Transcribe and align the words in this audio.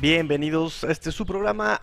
Bienvenidos, 0.00 0.84
a 0.84 0.92
este 0.92 1.10
su 1.12 1.24
programa 1.24 1.80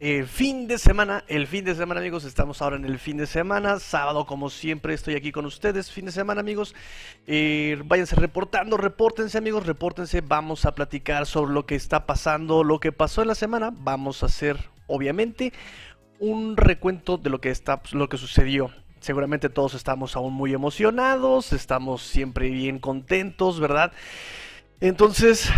eh, 0.00 0.24
fin 0.24 0.66
de 0.66 0.76
semana, 0.76 1.22
el 1.28 1.46
fin 1.46 1.64
de 1.64 1.76
semana 1.76 2.00
amigos, 2.00 2.24
estamos 2.24 2.60
ahora 2.60 2.76
en 2.76 2.84
el 2.84 2.98
fin 2.98 3.16
de 3.16 3.26
semana, 3.26 3.78
sábado 3.78 4.26
como 4.26 4.50
siempre 4.50 4.92
estoy 4.92 5.14
aquí 5.14 5.30
con 5.30 5.46
ustedes, 5.46 5.92
fin 5.92 6.06
de 6.06 6.12
semana 6.12 6.40
amigos, 6.40 6.74
eh, 7.28 7.80
váyanse 7.84 8.16
reportando, 8.16 8.76
repórtense 8.76 9.38
amigos, 9.38 9.66
repórtense, 9.66 10.20
vamos 10.20 10.66
a 10.66 10.74
platicar 10.74 11.26
sobre 11.26 11.52
lo 11.52 11.64
que 11.64 11.76
está 11.76 12.06
pasando, 12.06 12.64
lo 12.64 12.80
que 12.80 12.90
pasó 12.90 13.22
en 13.22 13.28
la 13.28 13.36
semana, 13.36 13.70
vamos 13.72 14.24
a 14.24 14.26
hacer 14.26 14.58
obviamente 14.88 15.52
un 16.18 16.56
recuento 16.56 17.18
de 17.18 17.30
lo 17.30 17.40
que 17.40 17.50
está, 17.50 17.80
lo 17.92 18.08
que 18.08 18.16
sucedió. 18.16 18.70
Seguramente 18.98 19.48
todos 19.48 19.74
estamos 19.74 20.16
aún 20.16 20.34
muy 20.34 20.52
emocionados, 20.52 21.52
estamos 21.52 22.02
siempre 22.02 22.50
bien 22.50 22.80
contentos, 22.80 23.60
¿verdad? 23.60 23.92
Entonces, 24.80 25.48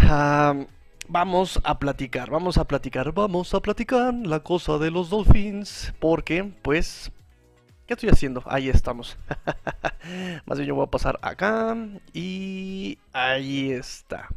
vamos 1.08 1.60
a 1.64 1.78
platicar, 1.78 2.30
vamos 2.30 2.58
a 2.58 2.64
platicar, 2.64 3.12
vamos 3.12 3.54
a 3.54 3.60
platicar 3.60 4.14
la 4.14 4.40
cosa 4.40 4.78
de 4.78 4.90
los 4.90 5.10
Dolphins. 5.10 5.92
Porque, 5.98 6.44
pues, 6.62 7.10
¿qué 7.86 7.94
estoy 7.94 8.10
haciendo? 8.10 8.42
Ahí 8.46 8.68
estamos. 8.68 9.16
Más 10.46 10.58
bien 10.58 10.68
yo 10.68 10.74
voy 10.74 10.84
a 10.84 10.90
pasar 10.90 11.18
acá 11.22 11.76
y 12.12 12.98
ahí 13.12 13.72
está. 13.72 14.28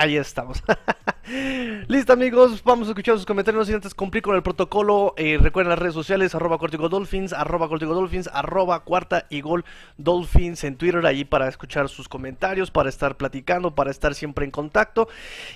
Ahí 0.00 0.16
estamos. 0.16 0.62
Listo 1.86 2.14
amigos, 2.14 2.64
vamos 2.64 2.88
a 2.88 2.92
escuchar 2.92 3.16
sus 3.16 3.26
comentarios. 3.26 3.68
No 3.68 3.74
antes 3.74 3.94
cumplir 3.94 4.22
con 4.22 4.34
el 4.34 4.42
protocolo. 4.42 5.12
Eh, 5.18 5.38
recuerden 5.38 5.68
las 5.68 5.78
redes 5.78 5.92
sociales, 5.92 6.34
arroba 6.34 6.56
Dolphins, 6.56 7.34
arroba 7.34 7.68
Dolphins, 7.68 8.30
arroba 8.32 8.82
cuarta 8.82 9.26
y 9.28 9.42
gol 9.42 9.66
Dolphins 9.98 10.64
en 10.64 10.76
Twitter, 10.76 11.04
ahí 11.04 11.26
para 11.26 11.48
escuchar 11.48 11.90
sus 11.90 12.08
comentarios, 12.08 12.70
para 12.70 12.88
estar 12.88 13.18
platicando, 13.18 13.74
para 13.74 13.90
estar 13.90 14.14
siempre 14.14 14.46
en 14.46 14.50
contacto. 14.50 15.08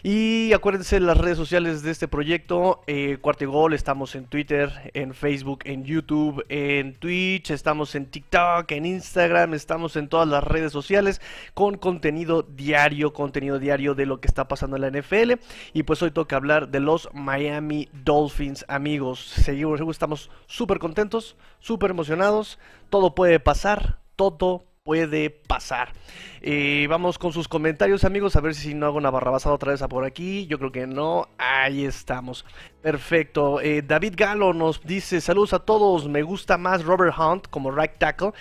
Y 0.02 0.52
acuérdense 0.52 1.00
las 1.00 1.16
redes 1.16 1.38
sociales 1.38 1.82
de 1.82 1.90
este 1.90 2.06
proyecto, 2.06 2.82
eh, 2.86 3.16
cuarta 3.22 3.44
y 3.44 3.46
gol, 3.46 3.72
estamos 3.72 4.14
en 4.14 4.26
Twitter, 4.26 4.92
en 4.92 5.14
Facebook, 5.14 5.60
en 5.64 5.84
YouTube, 5.84 6.44
en 6.50 6.94
Twitch, 6.96 7.50
estamos 7.50 7.94
en 7.94 8.06
TikTok, 8.10 8.70
en 8.72 8.84
Instagram, 8.84 9.54
estamos 9.54 9.96
en 9.96 10.08
todas 10.08 10.28
las 10.28 10.44
redes 10.44 10.70
sociales 10.70 11.22
con 11.54 11.78
contenido 11.78 12.42
diario, 12.42 13.14
contenido 13.14 13.58
diario 13.58 13.94
de 13.94 14.04
lo 14.04 14.20
que 14.20 14.33
está 14.34 14.48
pasando 14.48 14.76
en 14.76 14.82
la 14.82 14.90
NFL. 14.90 15.34
Y 15.72 15.84
pues 15.84 16.02
hoy 16.02 16.10
toca 16.10 16.36
hablar 16.36 16.68
de 16.68 16.80
los 16.80 17.08
Miami 17.14 17.88
Dolphins, 17.92 18.64
amigos. 18.68 19.20
Seguimos, 19.20 19.80
estamos 19.80 20.30
súper 20.46 20.78
contentos, 20.78 21.36
súper 21.60 21.90
emocionados. 21.90 22.58
Todo 22.90 23.14
puede 23.14 23.38
pasar, 23.40 24.00
todo 24.16 24.64
puede 24.84 25.30
pasar. 25.30 25.94
Eh, 26.42 26.86
vamos 26.90 27.18
con 27.18 27.32
sus 27.32 27.48
comentarios, 27.48 28.04
amigos, 28.04 28.36
a 28.36 28.42
ver 28.42 28.54
si 28.54 28.74
no 28.74 28.84
hago 28.84 28.98
una 28.98 29.10
barrabasada 29.10 29.54
otra 29.54 29.72
vez 29.72 29.82
por 29.88 30.04
aquí. 30.04 30.46
Yo 30.46 30.58
creo 30.58 30.72
que 30.72 30.86
no. 30.86 31.26
Ahí 31.38 31.86
estamos. 31.86 32.44
Perfecto. 32.82 33.62
Eh, 33.62 33.80
David 33.80 34.12
Galo 34.14 34.52
nos 34.52 34.84
dice: 34.84 35.22
Saludos 35.22 35.54
a 35.54 35.60
todos. 35.60 36.06
Me 36.06 36.22
gusta 36.22 36.58
más 36.58 36.84
Robert 36.84 37.18
Hunt 37.18 37.48
como 37.48 37.70
right 37.70 37.92
tackle 37.96 38.32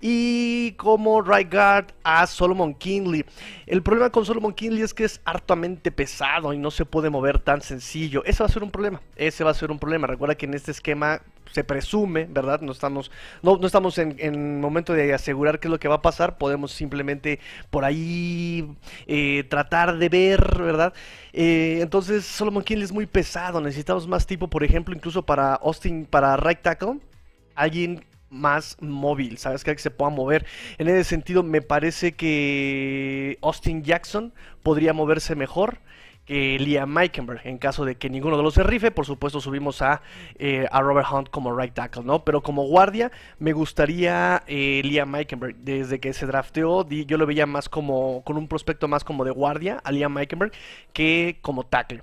y 0.00 0.72
como 0.72 1.22
right 1.22 1.48
guard 1.48 1.92
a 2.02 2.26
Solomon 2.26 2.74
Kinley. 2.74 3.24
El 3.66 3.84
problema 3.84 4.10
con 4.10 4.26
Solomon 4.26 4.54
Kinley 4.54 4.82
es 4.82 4.94
que 4.94 5.04
es 5.04 5.20
hartamente 5.24 5.92
pesado 5.92 6.52
y 6.52 6.58
no 6.58 6.72
se 6.72 6.84
puede 6.84 7.10
mover 7.10 7.38
tan 7.38 7.62
sencillo. 7.62 8.24
Ese 8.24 8.42
va 8.42 8.48
a 8.48 8.52
ser 8.52 8.64
un 8.64 8.72
problema. 8.72 9.00
Ese 9.14 9.44
va 9.44 9.52
a 9.52 9.54
ser 9.54 9.70
un 9.70 9.78
problema. 9.78 10.08
Recuerda 10.08 10.34
que 10.34 10.46
en 10.46 10.54
este 10.54 10.72
esquema 10.72 11.22
se 11.50 11.64
presume, 11.64 12.26
¿verdad? 12.30 12.60
No 12.60 12.72
estamos, 12.72 13.10
no, 13.42 13.58
estamos 13.64 13.98
en, 13.98 14.16
en, 14.18 14.60
momento 14.60 14.92
de 14.92 15.12
asegurar 15.12 15.60
qué 15.60 15.68
es 15.68 15.72
lo 15.72 15.78
que 15.78 15.88
va 15.88 15.96
a 15.96 16.02
pasar, 16.02 16.38
podemos 16.38 16.72
simplemente 16.72 17.40
por 17.70 17.84
ahí 17.84 18.74
eh, 19.06 19.44
tratar 19.48 19.98
de 19.98 20.08
ver, 20.08 20.62
¿verdad? 20.62 20.94
Eh, 21.32 21.78
entonces 21.82 22.24
Solomon 22.24 22.62
Kinley 22.62 22.84
es 22.84 22.92
muy 22.92 23.06
pesado, 23.06 23.60
necesitamos 23.60 24.06
más 24.08 24.26
tipo, 24.26 24.48
por 24.48 24.64
ejemplo, 24.64 24.94
incluso 24.94 25.22
para 25.22 25.54
Austin, 25.54 26.06
para 26.06 26.36
right 26.36 26.60
tackle, 26.60 27.00
alguien 27.54 28.04
más 28.30 28.76
móvil, 28.80 29.38
¿sabes? 29.38 29.62
Que 29.62 29.76
se 29.78 29.90
pueda 29.90 30.10
mover. 30.10 30.46
En 30.78 30.88
ese 30.88 31.04
sentido, 31.04 31.42
me 31.42 31.60
parece 31.60 32.12
que 32.12 33.38
Austin 33.42 33.82
Jackson 33.82 34.32
podría 34.62 34.94
moverse 34.94 35.34
mejor 35.34 35.78
Liam 36.26 36.90
Meikenberg. 36.90 37.40
En 37.44 37.58
caso 37.58 37.84
de 37.84 37.96
que 37.96 38.08
ninguno 38.08 38.36
de 38.36 38.42
los 38.42 38.54
se 38.54 38.62
rife, 38.62 38.90
por 38.90 39.06
supuesto 39.06 39.40
subimos 39.40 39.82
a, 39.82 40.02
eh, 40.38 40.66
a 40.70 40.80
Robert 40.80 41.08
Hunt 41.10 41.30
como 41.30 41.56
right 41.56 41.74
tackle, 41.74 42.04
¿no? 42.04 42.24
Pero 42.24 42.42
como 42.42 42.64
guardia, 42.64 43.10
me 43.38 43.52
gustaría 43.52 44.42
eh, 44.46 44.82
Liam 44.84 45.10
Meikenberg. 45.10 45.56
Desde 45.56 46.00
que 46.00 46.12
se 46.12 46.26
drafteó, 46.26 46.88
yo 46.88 47.18
lo 47.18 47.26
veía 47.26 47.46
más 47.46 47.68
como, 47.68 48.22
con 48.24 48.36
un 48.36 48.48
prospecto 48.48 48.88
más 48.88 49.04
como 49.04 49.24
de 49.24 49.30
guardia, 49.30 49.80
a 49.84 49.92
Liam 49.92 50.12
Meikenberg, 50.12 50.52
que 50.92 51.38
como 51.42 51.64
tackle. 51.64 52.02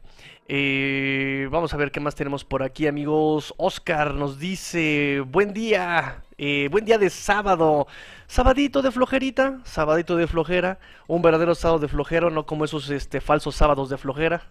Eh, 0.52 1.48
vamos 1.52 1.76
a 1.76 1.78
ver 1.78 1.92
qué 1.92 2.00
más 2.00 2.16
tenemos 2.16 2.44
por 2.44 2.64
aquí, 2.64 2.88
amigos. 2.88 3.54
Oscar 3.58 4.16
nos 4.16 4.40
dice, 4.40 5.24
buen 5.28 5.54
día, 5.54 6.24
eh, 6.40 6.70
buen 6.72 6.86
día 6.86 6.98
de 6.98 7.12
sábado. 7.12 7.86
Sabadito 8.26 8.82
de 8.82 8.90
flojerita, 8.90 9.59
sabadito 9.64 10.16
de 10.16 10.26
flojera, 10.26 10.80
un 11.06 11.22
verdadero 11.22 11.54
sábado 11.54 11.78
de 11.78 11.88
flojero, 11.88 12.32
no 12.32 12.48
como 12.48 12.66
esos 12.66 12.90
este, 12.90 13.22
falsos 13.22 13.56
sábados 13.56 13.92
de 13.92 14.00
flojera. 14.00 14.42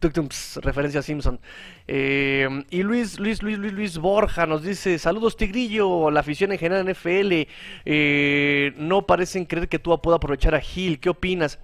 referencia 0.62 1.00
a 1.00 1.02
Simpson. 1.02 1.40
Eh, 1.86 2.64
y 2.68 2.82
Luis, 2.82 3.18
Luis, 3.18 3.42
Luis, 3.42 3.56
Luis, 3.56 3.72
Luis 3.72 3.96
Borja 3.96 4.44
nos 4.44 4.62
dice, 4.62 4.98
saludos 4.98 5.38
Tigrillo, 5.38 6.10
la 6.10 6.20
afición 6.20 6.52
en 6.52 6.58
general 6.58 6.86
NFL, 6.86 7.46
eh, 7.86 8.74
no 8.76 9.06
parecen 9.06 9.46
creer 9.46 9.70
que 9.70 9.78
tú 9.78 9.98
pueda 10.02 10.18
aprovechar 10.18 10.54
a 10.54 10.60
Gil, 10.60 11.00
¿qué 11.00 11.08
opinas? 11.08 11.58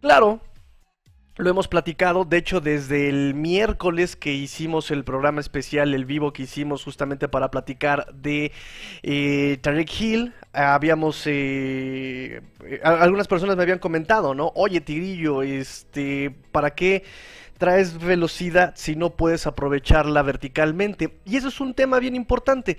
Claro, 0.00 0.40
lo 1.38 1.48
hemos 1.50 1.68
platicado, 1.68 2.24
de 2.24 2.36
hecho, 2.36 2.60
desde 2.60 3.08
el 3.08 3.34
miércoles 3.34 4.16
que 4.16 4.34
hicimos 4.34 4.90
el 4.90 5.04
programa 5.04 5.40
especial, 5.40 5.94
el 5.94 6.04
vivo 6.04 6.32
que 6.32 6.42
hicimos 6.42 6.82
justamente 6.82 7.28
para 7.28 7.50
platicar 7.50 8.12
de 8.12 8.50
eh, 9.04 9.58
Tarek 9.62 9.88
Hill, 10.00 10.34
habíamos, 10.52 11.22
eh, 11.26 12.42
algunas 12.82 13.28
personas 13.28 13.56
me 13.56 13.62
habían 13.62 13.78
comentado, 13.78 14.34
¿no? 14.34 14.52
Oye, 14.56 14.80
Tigrillo, 14.80 15.42
este, 15.42 16.34
¿para 16.50 16.74
qué 16.74 17.04
traes 17.56 17.98
velocidad 17.98 18.72
si 18.76 18.96
no 18.96 19.10
puedes 19.10 19.46
aprovecharla 19.46 20.22
verticalmente? 20.22 21.18
Y 21.24 21.36
eso 21.36 21.48
es 21.48 21.60
un 21.60 21.72
tema 21.74 22.00
bien 22.00 22.16
importante. 22.16 22.78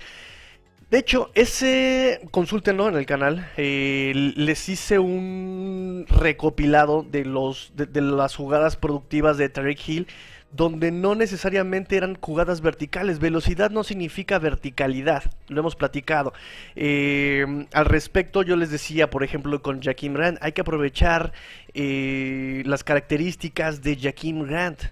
De 0.90 0.98
hecho, 0.98 1.30
ese, 1.34 2.20
consúltenlo 2.32 2.88
en 2.88 2.96
el 2.96 3.06
canal, 3.06 3.48
eh, 3.56 4.12
les 4.34 4.68
hice 4.68 4.98
un 4.98 6.04
recopilado 6.08 7.04
de, 7.04 7.24
los, 7.24 7.72
las 7.76 8.34
jugadas 8.34 8.76
productivas 8.76 9.38
de 9.38 9.48
Tarek 9.48 9.88
Hill, 9.88 10.08
donde 10.50 10.90
no 10.90 11.14
necesariamente 11.14 11.96
eran 11.96 12.18
jugadas 12.20 12.60
verticales. 12.60 13.20
Velocidad 13.20 13.70
no 13.70 13.84
significa 13.84 14.40
verticalidad, 14.40 15.22
lo 15.46 15.60
hemos 15.60 15.76
platicado. 15.76 16.32
Eh, 16.74 17.66
al 17.72 17.84
respecto, 17.84 18.42
yo 18.42 18.56
les 18.56 18.72
decía, 18.72 19.10
por 19.10 19.22
ejemplo, 19.22 19.62
con 19.62 19.80
Jaquim 19.80 20.14
Grant, 20.14 20.38
hay 20.40 20.50
que 20.50 20.62
aprovechar 20.62 21.32
eh, 21.72 22.64
las 22.66 22.82
características 22.82 23.80
de 23.82 23.96
Jaquim 23.96 24.42
Grant. 24.42 24.82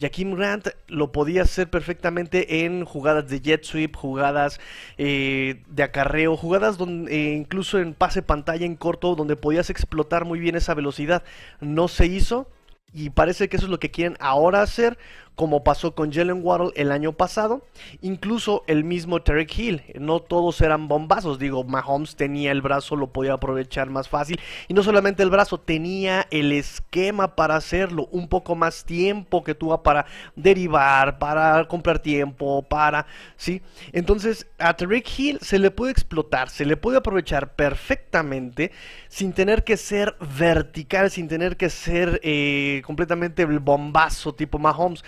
Jaquim 0.00 0.34
Grant 0.34 0.68
lo 0.88 1.12
podía 1.12 1.42
hacer 1.42 1.68
perfectamente 1.68 2.64
en 2.64 2.84
jugadas 2.84 3.28
de 3.28 3.40
jet 3.40 3.64
sweep, 3.64 3.94
jugadas 3.94 4.60
eh, 4.96 5.62
de 5.68 5.82
acarreo, 5.82 6.36
jugadas 6.36 6.78
donde 6.78 7.14
eh, 7.14 7.34
incluso 7.34 7.78
en 7.78 7.94
pase 7.94 8.22
pantalla 8.22 8.64
en 8.64 8.76
corto, 8.76 9.14
donde 9.14 9.36
podías 9.36 9.70
explotar 9.70 10.24
muy 10.24 10.40
bien 10.40 10.56
esa 10.56 10.74
velocidad. 10.74 11.22
No 11.60 11.88
se 11.88 12.06
hizo 12.06 12.48
y 12.92 13.10
parece 13.10 13.48
que 13.48 13.56
eso 13.56 13.66
es 13.66 13.70
lo 13.70 13.78
que 13.78 13.90
quieren 13.90 14.16
ahora 14.20 14.62
hacer 14.62 14.98
como 15.40 15.64
pasó 15.64 15.94
con 15.94 16.12
Jalen 16.12 16.40
Waddle 16.42 16.72
el 16.76 16.92
año 16.92 17.14
pasado, 17.14 17.62
incluso 18.02 18.62
el 18.66 18.84
mismo 18.84 19.22
Tarek 19.22 19.58
Hill, 19.58 19.82
no 19.98 20.20
todos 20.20 20.60
eran 20.60 20.86
bombazos, 20.86 21.38
digo, 21.38 21.64
Mahomes 21.64 22.14
tenía 22.14 22.52
el 22.52 22.60
brazo, 22.60 22.94
lo 22.94 23.06
podía 23.06 23.32
aprovechar 23.32 23.88
más 23.88 24.06
fácil, 24.06 24.38
y 24.68 24.74
no 24.74 24.82
solamente 24.82 25.22
el 25.22 25.30
brazo, 25.30 25.58
tenía 25.58 26.26
el 26.30 26.52
esquema 26.52 27.36
para 27.36 27.56
hacerlo, 27.56 28.06
un 28.12 28.28
poco 28.28 28.54
más 28.54 28.84
tiempo 28.84 29.42
que 29.42 29.54
tuvo 29.54 29.82
para 29.82 30.04
derivar, 30.36 31.18
para 31.18 31.66
comprar 31.68 32.00
tiempo, 32.00 32.60
para, 32.60 33.06
¿sí? 33.38 33.62
Entonces, 33.92 34.46
a 34.58 34.76
Tarek 34.76 35.08
Hill 35.18 35.38
se 35.40 35.58
le 35.58 35.70
puede 35.70 35.92
explotar, 35.92 36.50
se 36.50 36.66
le 36.66 36.76
puede 36.76 36.98
aprovechar 36.98 37.54
perfectamente, 37.54 38.72
sin 39.08 39.32
tener 39.32 39.64
que 39.64 39.78
ser 39.78 40.16
vertical, 40.38 41.10
sin 41.10 41.28
tener 41.28 41.56
que 41.56 41.70
ser 41.70 42.20
eh, 42.22 42.82
completamente 42.84 43.40
el 43.40 43.58
bombazo 43.58 44.34
tipo 44.34 44.58
Mahomes. 44.58 45.02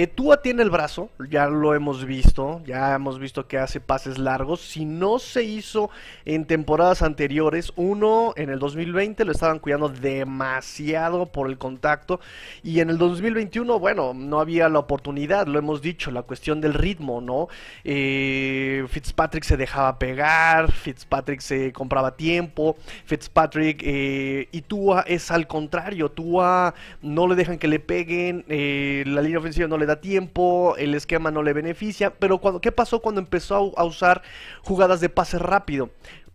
Eh, 0.00 0.06
Tua 0.06 0.42
tiene 0.42 0.62
el 0.62 0.70
brazo, 0.70 1.10
ya 1.28 1.48
lo 1.48 1.74
hemos 1.74 2.04
visto, 2.04 2.62
ya 2.64 2.94
hemos 2.94 3.18
visto 3.18 3.48
que 3.48 3.58
hace 3.58 3.80
pases 3.80 4.16
largos. 4.16 4.60
Si 4.60 4.84
no 4.84 5.18
se 5.18 5.42
hizo 5.42 5.90
en 6.24 6.44
temporadas 6.44 7.02
anteriores, 7.02 7.72
uno 7.74 8.32
en 8.36 8.48
el 8.48 8.60
2020 8.60 9.24
lo 9.24 9.32
estaban 9.32 9.58
cuidando 9.58 9.88
demasiado 9.88 11.26
por 11.26 11.48
el 11.48 11.58
contacto 11.58 12.20
y 12.62 12.78
en 12.78 12.90
el 12.90 12.98
2021, 12.98 13.80
bueno, 13.80 14.14
no 14.14 14.38
había 14.38 14.68
la 14.68 14.78
oportunidad, 14.78 15.48
lo 15.48 15.58
hemos 15.58 15.82
dicho, 15.82 16.12
la 16.12 16.22
cuestión 16.22 16.60
del 16.60 16.74
ritmo, 16.74 17.20
¿no? 17.20 17.48
Eh, 17.82 18.86
Fitzpatrick 18.90 19.42
se 19.42 19.56
dejaba 19.56 19.98
pegar, 19.98 20.70
Fitzpatrick 20.70 21.40
se 21.40 21.72
compraba 21.72 22.14
tiempo, 22.14 22.76
Fitzpatrick 23.04 23.82
eh, 23.84 24.48
y 24.52 24.60
Tua 24.60 25.00
es 25.08 25.32
al 25.32 25.48
contrario, 25.48 26.08
Tua 26.08 26.72
no 27.02 27.26
le 27.26 27.34
dejan 27.34 27.58
que 27.58 27.66
le 27.66 27.80
peguen, 27.80 28.44
la 28.48 29.22
línea 29.22 29.40
ofensiva 29.40 29.66
no 29.66 29.76
le 29.76 29.87
da 29.88 30.00
tiempo, 30.00 30.76
el 30.78 30.94
esquema 30.94 31.30
no 31.30 31.42
le 31.42 31.52
beneficia, 31.52 32.14
pero 32.14 32.38
cuando, 32.38 32.60
¿qué 32.60 32.70
pasó 32.70 33.00
cuando 33.00 33.20
empezó 33.20 33.74
a, 33.76 33.84
usar 33.84 34.22
jugadas 34.62 35.00
de 35.00 35.08
pase 35.08 35.38
rápido? 35.38 35.90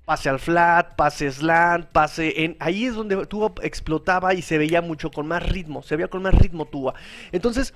Pase 0.05 0.27
al 0.27 0.39
flat, 0.39 0.95
pase 0.97 1.31
slant, 1.31 1.85
pase. 1.87 2.57
Ahí 2.59 2.85
es 2.85 2.95
donde 2.95 3.25
Tua 3.25 3.53
explotaba 3.61 4.33
y 4.33 4.41
se 4.41 4.57
veía 4.57 4.81
mucho 4.81 5.11
con 5.11 5.27
más 5.27 5.47
ritmo, 5.47 5.81
se 5.81 5.95
veía 5.95 6.09
con 6.09 6.21
más 6.21 6.33
ritmo 6.35 6.65
Tua. 6.65 6.93
Entonces, 7.31 7.73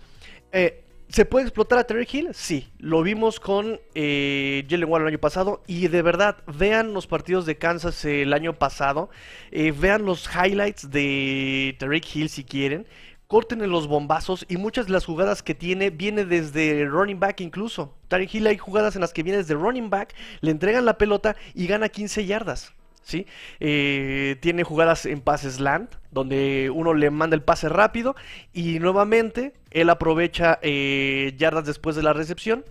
eh, 0.52 0.84
¿Se 1.10 1.24
puede 1.24 1.46
explotar 1.46 1.80
a 1.80 1.86
Terry 1.86 2.06
Hill? 2.12 2.30
Sí, 2.34 2.68
lo 2.80 3.02
vimos 3.02 3.40
con 3.40 3.80
eh, 3.96 4.66
Jalen 4.70 4.90
Warren 4.90 5.08
el 5.08 5.14
año 5.14 5.22
pasado 5.22 5.64
y 5.66 5.88
de 5.88 6.02
verdad, 6.02 6.36
vean 6.48 6.94
los 6.94 7.08
partidos 7.08 7.46
de 7.46 7.58
Kansas 7.58 8.04
el 8.04 8.34
año 8.34 8.60
pasado, 8.60 9.10
eh, 9.52 9.72
vean 9.72 10.04
los 10.04 10.30
highlights 10.30 10.92
de 10.92 11.78
Terry 11.80 12.04
Hill 12.14 12.28
si 12.28 12.44
quieren, 12.44 12.88
corten 13.28 13.62
en 13.62 13.70
los 13.70 13.88
bombazos 13.88 14.46
y 14.48 14.58
muchas 14.58 14.88
de 14.88 14.94
las 14.94 15.06
jugadas 15.06 15.44
que 15.44 15.54
tiene 15.54 15.90
viene 15.90 16.26
desde 16.26 16.86
running 16.86 17.20
back 17.20 17.42
incluso. 17.42 17.94
Terry 18.08 18.30
Hill 18.32 18.48
hay 18.48 18.58
jugadas 18.58 18.96
en 18.96 19.02
las 19.02 19.14
que 19.14 19.24
viene 19.24 19.38
desde 19.38 19.54
running 19.54 19.90
back, 19.90 20.16
le 20.42 20.52
entregan 20.52 20.86
la 20.86 20.98
pelota 20.98 21.36
y 21.54 21.68
gana 21.68 21.90
15 21.90 22.26
yardas. 22.26 22.74
¿sí? 23.02 23.26
Eh, 23.60 24.38
tiene 24.42 24.64
jugadas 24.64 25.06
en 25.06 25.22
pases 25.22 25.56
slant, 25.56 25.96
donde 26.12 26.70
uno 26.74 26.94
le 26.94 27.10
manda 27.10 27.36
el 27.36 27.44
pase 27.44 27.70
rápido 27.70 28.16
y 28.54 28.80
nuevamente 28.80 29.54
él 29.72 29.90
aprovecha 29.90 30.60
eh, 30.62 31.34
yardas 31.38 31.66
después 31.66 31.96
de 31.96 32.04
la 32.04 32.14
recepción 32.14 32.66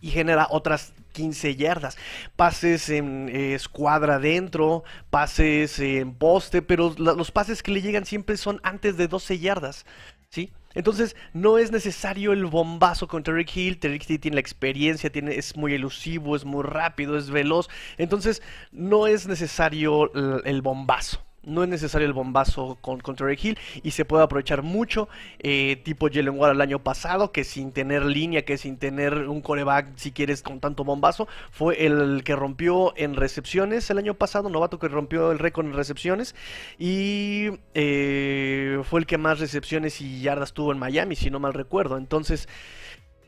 y 0.00 0.10
genera 0.10 0.46
otras 0.50 0.92
15 1.12 1.56
yardas. 1.56 1.96
Pases 2.36 2.88
en 2.90 3.28
eh, 3.28 3.54
escuadra 3.54 4.18
dentro, 4.18 4.84
pases 5.10 5.78
en 5.78 6.14
poste, 6.14 6.62
pero 6.62 6.94
los 6.98 7.30
pases 7.30 7.62
que 7.62 7.72
le 7.72 7.82
llegan 7.82 8.04
siempre 8.04 8.36
son 8.36 8.60
antes 8.62 8.96
de 8.96 9.08
12 9.08 9.38
yardas, 9.38 9.86
¿sí? 10.30 10.52
Entonces, 10.74 11.16
no 11.32 11.58
es 11.58 11.72
necesario 11.72 12.32
el 12.32 12.46
bombazo 12.46 13.08
con 13.08 13.22
Terry 13.22 13.46
Hill. 13.52 13.80
Terry 13.80 14.00
Hill 14.06 14.20
tiene 14.20 14.36
la 14.36 14.40
experiencia, 14.40 15.10
tiene, 15.10 15.34
es 15.34 15.56
muy 15.56 15.74
elusivo, 15.74 16.36
es 16.36 16.44
muy 16.44 16.62
rápido, 16.62 17.16
es 17.18 17.30
veloz. 17.30 17.68
Entonces, 17.96 18.42
no 18.70 19.06
es 19.06 19.26
necesario 19.26 20.12
el 20.44 20.62
bombazo. 20.62 21.27
No 21.48 21.62
es 21.62 21.68
necesario 21.68 22.06
el 22.06 22.12
bombazo 22.12 22.78
con, 22.80 23.00
con 23.00 23.16
Hill 23.30 23.58
y 23.82 23.90
se 23.90 24.04
puede 24.04 24.22
aprovechar 24.22 24.62
mucho, 24.62 25.08
eh, 25.38 25.80
tipo 25.84 26.08
Jalen 26.08 26.38
Ward 26.38 26.52
el 26.52 26.60
año 26.60 26.78
pasado, 26.78 27.32
que 27.32 27.44
sin 27.44 27.72
tener 27.72 28.04
línea, 28.04 28.44
que 28.44 28.58
sin 28.58 28.76
tener 28.76 29.14
un 29.14 29.40
coreback, 29.40 29.96
si 29.96 30.12
quieres, 30.12 30.42
con 30.42 30.60
tanto 30.60 30.84
bombazo, 30.84 31.26
fue 31.50 31.86
el 31.86 32.22
que 32.24 32.36
rompió 32.36 32.92
en 32.96 33.14
recepciones 33.14 33.90
el 33.90 33.98
año 33.98 34.14
pasado, 34.14 34.48
novato 34.48 34.78
que 34.78 34.88
rompió 34.88 35.32
el 35.32 35.38
récord 35.38 35.66
en 35.66 35.72
recepciones 35.72 36.34
y 36.78 37.48
eh, 37.74 38.80
fue 38.84 39.00
el 39.00 39.06
que 39.06 39.18
más 39.18 39.40
recepciones 39.40 40.00
y 40.00 40.20
yardas 40.20 40.52
tuvo 40.52 40.72
en 40.72 40.78
Miami, 40.78 41.16
si 41.16 41.30
no 41.30 41.40
mal 41.40 41.54
recuerdo. 41.54 41.96
Entonces, 41.96 42.48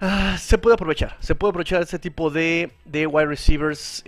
Ah, 0.03 0.39
se 0.39 0.57
puede 0.57 0.75
aprovechar, 0.75 1.15
se 1.21 1.35
puede 1.35 1.51
aprovechar 1.51 1.83
este 1.83 1.99
tipo 1.99 2.31
de, 2.31 2.73
de 2.87 3.07
wide 3.07 3.27
receivers 3.27 4.03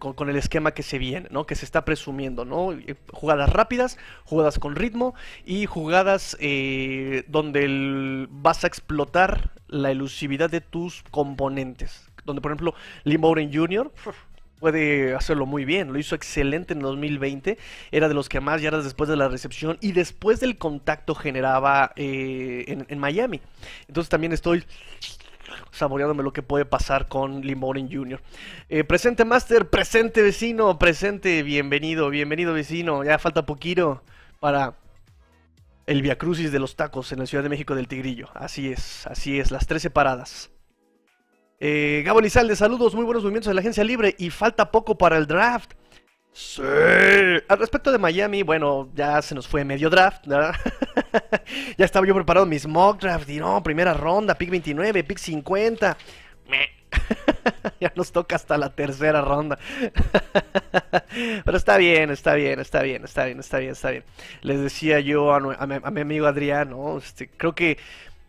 con, 0.00 0.28
el 0.28 0.34
esquema 0.34 0.72
que 0.72 0.82
se 0.82 0.98
viene, 0.98 1.28
¿no? 1.30 1.46
Que 1.46 1.54
se 1.54 1.64
está 1.64 1.84
presumiendo, 1.84 2.44
¿no? 2.44 2.72
Eh, 2.72 2.96
jugadas 3.12 3.48
rápidas, 3.48 3.98
jugadas 4.24 4.58
con 4.58 4.74
ritmo 4.74 5.14
y 5.46 5.66
jugadas 5.66 6.36
eh, 6.40 7.22
donde 7.28 8.26
vas 8.30 8.64
a 8.64 8.66
explotar 8.66 9.52
la 9.68 9.92
elusividad 9.92 10.50
de 10.50 10.60
tus 10.60 11.04
componentes. 11.12 12.10
Donde, 12.24 12.42
por 12.42 12.50
ejemplo, 12.50 12.74
Lee 13.04 13.16
Bowden 13.16 13.54
Jr. 13.54 13.92
puede 14.58 15.14
hacerlo 15.14 15.46
muy 15.46 15.64
bien, 15.64 15.92
lo 15.92 16.00
hizo 16.00 16.16
excelente 16.16 16.74
en 16.74 16.80
2020, 16.80 17.58
era 17.92 18.08
de 18.08 18.14
los 18.14 18.28
que 18.28 18.40
más 18.40 18.60
yardas 18.60 18.82
después 18.82 19.08
de 19.08 19.14
la 19.14 19.28
recepción 19.28 19.78
y 19.80 19.92
después 19.92 20.40
del 20.40 20.58
contacto 20.58 21.14
generaba 21.14 21.92
eh, 21.94 22.64
en, 22.66 22.86
en 22.88 22.98
Miami. 22.98 23.40
Entonces 23.86 24.08
también 24.08 24.32
estoy 24.32 24.64
saboreándome 25.70 26.22
lo 26.22 26.32
que 26.32 26.42
puede 26.42 26.64
pasar 26.64 27.08
con 27.08 27.42
Limoren 27.42 27.90
Jr. 27.90 28.20
Eh, 28.68 28.84
presente 28.84 29.24
Master, 29.24 29.68
presente 29.68 30.22
vecino, 30.22 30.78
presente, 30.78 31.42
bienvenido, 31.42 32.10
bienvenido 32.10 32.52
vecino. 32.52 33.04
Ya 33.04 33.18
falta 33.18 33.46
poquito 33.46 34.02
para 34.40 34.74
el 35.86 36.02
Via 36.02 36.18
Crucis 36.18 36.52
de 36.52 36.58
los 36.58 36.76
tacos 36.76 37.12
en 37.12 37.18
la 37.18 37.26
Ciudad 37.26 37.42
de 37.42 37.48
México 37.48 37.74
del 37.74 37.88
Tigrillo. 37.88 38.28
Así 38.34 38.70
es, 38.70 39.06
así 39.06 39.40
es, 39.40 39.50
las 39.50 39.66
tres 39.66 39.82
separadas. 39.82 40.50
Eh, 41.60 42.02
Gabo 42.04 42.20
Lizalde, 42.20 42.54
saludos, 42.54 42.94
muy 42.94 43.04
buenos 43.04 43.22
movimientos 43.22 43.48
de 43.48 43.54
la 43.54 43.60
agencia 43.60 43.82
libre 43.82 44.14
y 44.18 44.30
falta 44.30 44.70
poco 44.70 44.96
para 44.96 45.16
el 45.16 45.26
draft. 45.26 45.72
Sí. 46.32 46.62
Al 46.62 47.58
respecto 47.58 47.90
de 47.90 47.98
Miami, 47.98 48.42
bueno, 48.42 48.90
ya 48.94 49.20
se 49.22 49.34
nos 49.34 49.48
fue 49.48 49.64
medio 49.64 49.90
draft, 49.90 50.26
¿verdad? 50.26 50.54
ya 51.78 51.84
estaba 51.84 52.06
yo 52.06 52.14
preparado 52.14 52.46
mis 52.46 52.66
mock 52.66 53.00
draft 53.00 53.28
y 53.28 53.38
no, 53.38 53.62
primera 53.62 53.94
ronda, 53.94 54.34
pick 54.36 54.50
29, 54.50 55.04
pick 55.04 55.18
50. 55.18 55.96
ya 57.80 57.92
nos 57.94 58.12
toca 58.12 58.36
hasta 58.36 58.56
la 58.56 58.70
tercera 58.70 59.20
ronda. 59.20 59.58
Pero 61.44 61.56
está 61.56 61.76
bien, 61.76 62.10
está 62.10 62.34
bien, 62.34 62.60
está 62.60 62.82
bien, 62.82 63.04
está 63.04 63.24
bien, 63.24 63.40
está 63.40 63.58
bien, 63.58 63.72
está 63.72 63.90
bien. 63.90 64.04
Les 64.42 64.60
decía 64.60 65.00
yo 65.00 65.32
a, 65.32 65.40
mi, 65.40 66.00
amigo 66.00 66.26
Adrián. 66.26 66.74
Este, 66.98 67.28
creo 67.28 67.54
que 67.54 67.78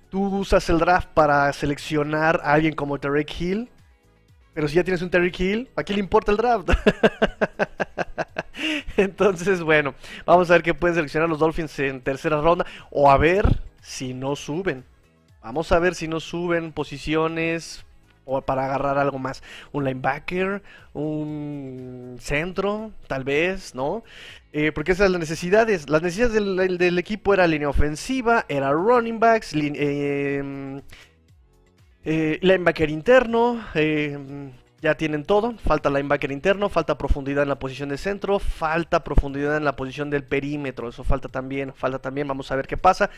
tú 0.10 0.38
usas 0.38 0.70
el 0.70 0.80
draft 0.80 1.10
para 1.14 1.52
seleccionar 1.54 2.42
a 2.44 2.54
alguien 2.54 2.76
como 2.76 3.00
Tarek 3.00 3.40
Hill 3.40 3.70
pero 4.60 4.68
si 4.68 4.76
ya 4.76 4.84
tienes 4.84 5.02
un 5.02 5.10
Terry 5.10 5.32
Hill, 5.38 5.70
¿a 5.76 5.84
quién 5.84 5.96
le 5.96 6.04
importa 6.04 6.32
el 6.32 6.38
draft? 6.38 6.70
Entonces, 8.98 9.62
bueno, 9.62 9.96
vamos 10.26 10.50
a 10.50 10.54
ver 10.54 10.64
qué 10.64 10.74
pueden 10.74 10.96
seleccionar 10.96 11.30
los 11.30 11.40
Dolphins 11.40 11.78
en 11.80 12.02
tercera 12.02 12.42
ronda. 12.42 12.66
O 12.92 13.10
a 13.10 13.18
ver 13.18 13.62
si 13.82 14.14
no 14.14 14.36
suben. 14.36 14.86
Vamos 15.42 15.72
a 15.72 15.80
ver 15.80 15.96
si 15.96 16.08
no 16.08 16.20
suben 16.20 16.72
posiciones 16.74 17.86
o 18.26 18.42
para 18.42 18.66
agarrar 18.66 18.98
algo 18.98 19.18
más. 19.18 19.42
Un 19.72 19.86
linebacker, 19.86 20.62
un 20.94 22.18
centro, 22.20 22.92
tal 23.08 23.24
vez, 23.24 23.74
¿no? 23.74 24.04
Eh, 24.54 24.72
porque 24.72 24.92
esas 24.92 25.06
son 25.06 25.14
las 25.14 25.20
necesidades. 25.20 25.90
Las 25.90 26.02
necesidades 26.02 26.34
del, 26.34 27.00
equipo 27.00 27.34
era 27.34 27.48
línea 27.48 27.70
ofensiva, 27.70 28.46
era 28.50 28.72
running 28.72 29.20
backs, 29.20 29.54
eh, 29.56 30.82
eh, 32.06 32.40
linebacker 32.42 32.90
interno, 32.90 33.64
eh, 33.76 34.18
ya 34.82 34.96
tienen 34.96 35.26
todo. 35.26 35.56
Falta 35.58 35.90
linebacker 35.90 36.32
interno, 36.32 36.70
falta 36.70 36.98
profundidad 36.98 37.44
en 37.44 37.50
la 37.50 37.60
posición 37.60 37.90
de 37.90 37.98
centro, 37.98 38.40
falta 38.40 39.04
profundidad 39.04 39.58
en 39.58 39.66
la 39.66 39.76
posición 39.76 40.10
del 40.10 40.24
perímetro. 40.24 40.90
Eso 40.90 41.04
falta 41.04 41.28
también, 41.28 41.74
falta 41.74 42.00
también. 42.00 42.28
Vamos 42.28 42.52
a 42.52 42.56
ver 42.56 42.68
qué 42.68 42.78
pasa. 42.78 43.10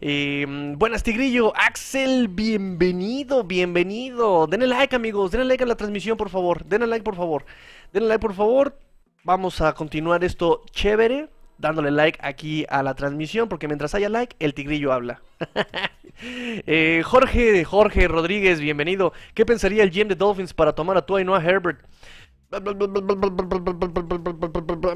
Eh, 0.00 0.46
buenas, 0.76 1.02
Tigrillo. 1.02 1.52
Axel, 1.56 2.28
bienvenido, 2.28 3.44
bienvenido. 3.44 4.46
Denle 4.46 4.66
like, 4.66 4.94
amigos. 4.94 5.30
Denle 5.30 5.46
like 5.46 5.64
a 5.64 5.66
la 5.66 5.76
transmisión, 5.76 6.16
por 6.16 6.30
favor. 6.30 6.64
Denle 6.64 6.86
like, 6.86 7.04
por 7.04 7.16
favor. 7.16 7.44
Denle 7.92 8.08
like, 8.08 8.20
por 8.20 8.34
favor. 8.34 8.78
Vamos 9.24 9.60
a 9.60 9.74
continuar 9.74 10.22
esto 10.24 10.62
chévere 10.70 11.28
dándole 11.58 11.90
like 11.90 12.18
aquí 12.22 12.64
a 12.68 12.82
la 12.82 12.94
transmisión, 12.94 13.48
porque 13.48 13.68
mientras 13.68 13.94
haya 13.94 14.08
like, 14.08 14.36
el 14.38 14.54
tigrillo 14.54 14.92
habla. 14.92 15.22
Eh, 16.20 17.02
Jorge, 17.04 17.64
Jorge 17.64 18.08
Rodríguez, 18.08 18.58
bienvenido. 18.58 19.12
¿Qué 19.34 19.46
pensaría 19.46 19.84
el 19.84 19.90
GM 19.92 20.08
de 20.08 20.16
Dolphins 20.16 20.52
para 20.52 20.72
tomar 20.72 20.96
a 20.96 21.06
Tua 21.06 21.20
y 21.20 21.24
no 21.24 21.36
a 21.36 21.40
Herbert? 21.40 21.78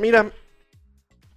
Mira, 0.00 0.32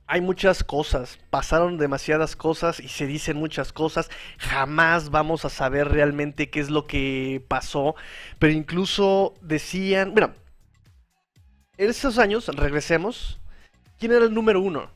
hay 0.07 0.21
muchas 0.21 0.63
cosas, 0.63 1.19
pasaron 1.29 1.77
demasiadas 1.77 2.35
cosas 2.35 2.79
y 2.79 2.87
se 2.87 3.05
dicen 3.05 3.37
muchas 3.37 3.73
cosas. 3.73 4.09
Jamás 4.39 5.11
vamos 5.11 5.45
a 5.45 5.49
saber 5.49 5.89
realmente 5.89 6.49
qué 6.49 6.61
es 6.61 6.69
lo 6.69 6.87
que 6.87 7.43
pasó, 7.47 7.95
pero 8.39 8.53
incluso 8.53 9.35
decían, 9.41 10.13
bueno, 10.13 10.33
en 11.77 11.89
esos 11.89 12.17
años, 12.17 12.47
regresemos, 12.47 13.39
¿quién 13.99 14.13
era 14.13 14.25
el 14.25 14.33
número 14.33 14.61
uno? 14.61 14.89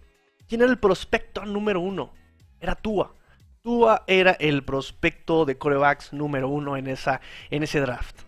¿Quién 0.50 0.62
era 0.62 0.72
el 0.72 0.80
prospecto 0.80 1.46
número 1.46 1.80
uno? 1.80 2.12
Era 2.60 2.74
Tua. 2.74 3.14
Tua 3.62 4.04
era 4.08 4.32
el 4.32 4.64
prospecto 4.64 5.46
de 5.46 5.60
corebacks 5.60 6.12
número 6.12 6.50
uno 6.50 6.76
en, 6.76 6.88
esa, 6.88 7.22
en 7.52 7.62
ese 7.62 7.80
draft. 7.80 8.22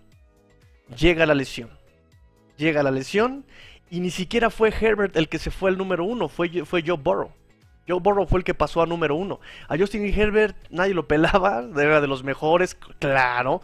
Llega 0.96 1.26
la 1.26 1.34
lesión. 1.34 1.72
Llega 2.58 2.84
la 2.84 2.92
lesión 2.92 3.44
y 3.90 4.02
ni 4.02 4.12
siquiera 4.12 4.52
fue 4.52 4.70
Herbert 4.70 5.18
el 5.18 5.30
que 5.30 5.40
se 5.40 5.50
fue 5.50 5.72
el 5.72 5.80
número 5.80 6.04
uno, 6.06 6.30
fue, 6.30 6.64
fue 6.64 6.84
Joe 6.86 6.98
Burrow. 6.98 7.32
Joe 7.88 8.00
Burrow 8.00 8.28
fue 8.28 8.40
el 8.40 8.44
que 8.44 8.54
pasó 8.54 8.84
a 8.84 8.86
número 8.86 9.16
uno. 9.16 9.40
A 9.68 9.76
Justin 9.76 10.06
Herbert 10.06 10.56
nadie 10.70 10.94
lo 10.94 11.08
pelaba, 11.08 11.66
era 11.76 12.02
de 12.02 12.08
los 12.08 12.24
mejores, 12.24 12.76
claro, 13.00 13.64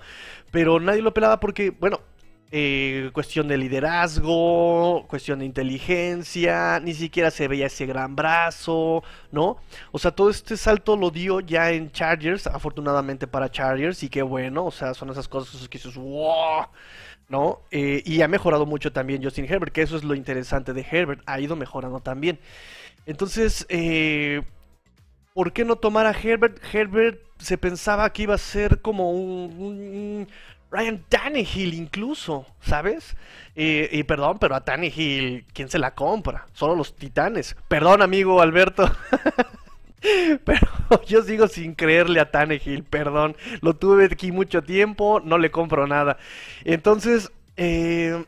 pero 0.49 0.79
nadie 0.79 1.03
lo 1.03 1.13
pelaba 1.13 1.39
porque, 1.39 1.69
bueno, 1.69 2.01
eh, 2.49 3.09
cuestión 3.11 3.49
de 3.49 3.57
liderazgo, 3.57 5.05
cuestión 5.07 5.39
de 5.39 5.45
inteligencia, 5.45 6.79
ni 6.79 6.93
siquiera 6.93 7.29
se 7.29 7.47
veía 7.47 7.65
ese 7.65 7.85
gran 7.85 8.15
brazo, 8.15 9.03
¿no? 9.31 9.57
O 9.91 9.99
sea, 9.99 10.11
todo 10.11 10.29
este 10.29 10.55
salto 10.55 10.95
lo 10.95 11.11
dio 11.11 11.41
ya 11.41 11.71
en 11.71 11.91
Chargers, 11.91 12.47
afortunadamente 12.47 13.27
para 13.27 13.51
Chargers, 13.51 14.01
y 14.03 14.09
qué 14.09 14.21
bueno, 14.21 14.65
o 14.65 14.71
sea, 14.71 14.93
son 14.93 15.09
esas 15.09 15.27
cosas 15.27 15.67
que 15.67 15.77
dices, 15.77 15.95
wow, 15.95 16.67
¿no? 17.27 17.63
Eh, 17.71 18.01
y 18.05 18.21
ha 18.21 18.29
mejorado 18.29 18.65
mucho 18.65 18.93
también 18.93 19.21
Justin 19.21 19.45
Herbert, 19.45 19.73
que 19.73 19.81
eso 19.81 19.97
es 19.97 20.05
lo 20.05 20.15
interesante 20.15 20.71
de 20.71 20.85
Herbert, 20.89 21.21
ha 21.25 21.41
ido 21.41 21.57
mejorando 21.57 21.99
también. 21.99 22.39
Entonces, 23.05 23.65
eh, 23.67 24.41
¿por 25.33 25.51
qué 25.51 25.65
no 25.65 25.75
tomar 25.75 26.05
a 26.05 26.11
Herbert? 26.11 26.61
Herbert 26.73 27.19
se 27.39 27.57
pensaba 27.57 28.11
que 28.13 28.23
iba 28.23 28.35
a 28.35 28.37
ser 28.37 28.81
como 28.81 29.11
un 29.11 30.27
Ryan 30.69 31.03
Tannehill 31.07 31.73
incluso, 31.73 32.45
¿sabes? 32.61 33.15
y 33.55 34.03
perdón, 34.03 34.37
pero 34.39 34.53
a 34.53 34.63
Tannehill, 34.63 35.45
¿quién 35.51 35.67
se 35.67 35.79
la 35.79 35.95
compra? 35.95 36.45
Solo 36.53 36.75
los 36.75 36.95
titanes. 36.95 37.55
Perdón, 37.67 38.03
amigo 38.03 38.39
Alberto. 38.41 38.91
pero 40.45 40.67
yo 41.07 41.23
sigo 41.23 41.47
sin 41.47 41.73
creerle 41.73 42.19
a 42.19 42.29
Tannehill, 42.29 42.83
perdón. 42.83 43.35
Lo 43.61 43.75
tuve 43.75 44.05
aquí 44.05 44.31
mucho 44.31 44.61
tiempo, 44.61 45.21
no 45.23 45.37
le 45.37 45.49
compro 45.49 45.87
nada. 45.87 46.17
Entonces, 46.65 47.31
eh, 47.55 48.23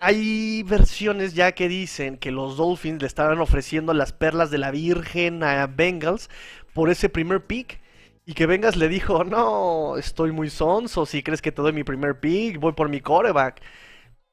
hay 0.00 0.62
versiones 0.62 1.34
ya 1.34 1.52
que 1.52 1.68
dicen 1.68 2.18
que 2.18 2.30
los 2.30 2.56
Dolphins 2.56 3.00
le 3.00 3.06
estaban 3.06 3.40
ofreciendo 3.40 3.94
las 3.94 4.12
perlas 4.12 4.50
de 4.50 4.58
la 4.58 4.70
Virgen 4.70 5.42
a 5.42 5.66
Bengals 5.66 6.30
por 6.74 6.90
ese 6.90 7.08
primer 7.08 7.44
pick. 7.44 7.80
Y 8.28 8.34
que 8.34 8.44
Vengas 8.44 8.76
le 8.76 8.90
dijo, 8.90 9.24
no, 9.24 9.96
estoy 9.96 10.32
muy 10.32 10.50
sonso, 10.50 11.06
si 11.06 11.22
crees 11.22 11.40
que 11.40 11.50
te 11.50 11.62
doy 11.62 11.72
mi 11.72 11.82
primer 11.82 12.20
pick, 12.20 12.60
voy 12.60 12.74
por 12.74 12.90
mi 12.90 13.00
coreback. 13.00 13.62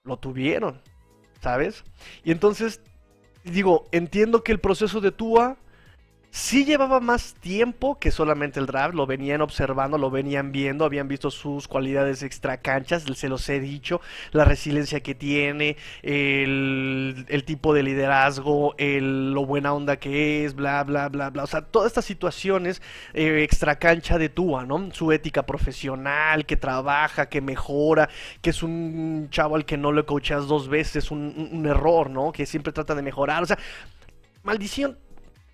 Lo 0.04 0.18
tuvieron, 0.18 0.82
¿sabes? 1.40 1.86
Y 2.25 2.32
entonces, 2.32 2.82
digo, 3.46 3.88
entiendo 3.94 4.44
que 4.44 4.52
el 4.52 4.60
proceso 4.60 5.00
de 5.00 5.14
Tua 5.14 5.56
Sí 6.36 6.65
llevaba 6.65 7.00
más 7.00 7.34
tiempo 7.36 7.98
que 7.98 8.12
solamente 8.12 8.60
el 8.60 8.65
draft, 8.65 8.94
lo 8.94 9.06
venían 9.06 9.39
observando, 9.39 9.98
lo 9.98 10.12
venían 10.12 10.51
viendo, 10.51 10.84
habían 10.84 11.08
visto 11.08 11.32
sus 11.32 11.65
cualidades 11.70 12.24
extra 12.24 12.58
canchas, 12.58 13.06
se 13.15 13.30
los 13.30 13.48
he 13.48 13.62
dicho, 13.62 14.01
la 14.34 14.44
resiliencia 14.44 15.00
que 15.00 15.15
tiene, 15.15 15.77
el, 16.04 17.44
tipo 17.46 17.74
de 17.74 17.84
liderazgo, 17.84 18.75
el, 18.77 19.32
lo 19.32 19.46
buena 19.46 19.74
onda 19.74 19.96
que 19.96 20.44
es, 20.44 20.56
bla, 20.56 20.84
bla, 20.84 21.08
bla, 21.08 21.30
bla. 21.30 21.44
O 21.44 21.48
sea, 21.48 21.62
todas 21.62 21.88
estas 21.88 22.04
situaciones 22.04 22.82
eh, 23.13 23.42
extra 23.42 23.80
cancha 23.80 24.18
de 24.18 24.27
Tua, 24.27 24.65
¿no? 24.65 24.89
Su 24.92 25.13
ética 25.13 25.46
profesional, 25.46 26.46
que 26.46 26.58
trabaja, 26.58 27.30
que 27.30 27.39
mejora, 27.39 28.10
que 28.42 28.50
es 28.50 28.62
un 28.62 29.30
chavo 29.32 29.56
al 29.56 29.63
que 29.63 29.77
no 29.77 29.94
le 29.94 30.04
coachas 30.04 30.48
dos 30.48 30.68
veces, 30.68 31.12
un 31.12 31.65
error, 31.65 32.10
¿no? 32.10 32.34
Que 32.34 32.46
siempre 32.46 32.74
trata 32.74 32.94
de 32.94 33.04
mejorar. 33.04 33.42
O 33.42 33.46
sea, 33.46 33.58
maldición, 34.44 34.98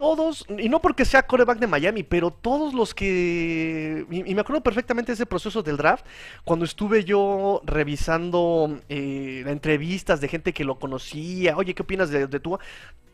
todos, 0.02 0.48
y 0.58 0.68
no 0.68 0.82
porque 0.82 1.06
sea 1.06 1.28
coreback 1.28 1.60
de 1.60 1.68
Miami, 1.68 2.02
pero 2.02 2.32
todos 2.32 2.74
los 2.74 2.96
que. 2.96 4.04
Y, 4.10 4.34
me 4.34 4.42
acuerdo 4.42 4.64
perfectamente 4.64 5.12
ese 5.12 5.28
proceso 5.28 5.62
del 5.62 5.78
draft, 5.78 6.04
cuando 6.44 6.66
estuve 6.66 7.04
yo 7.04 7.62
revisando 7.64 8.80
eh, 8.90 9.44
entrevistas 9.46 10.20
de 10.20 10.28
gente 10.28 10.54
que 10.54 10.64
lo 10.64 10.80
conocía. 10.80 11.56
Oye, 11.56 11.76
¿qué 11.76 11.84
opinas 11.84 12.10
de, 12.10 12.26
de? 12.26 12.42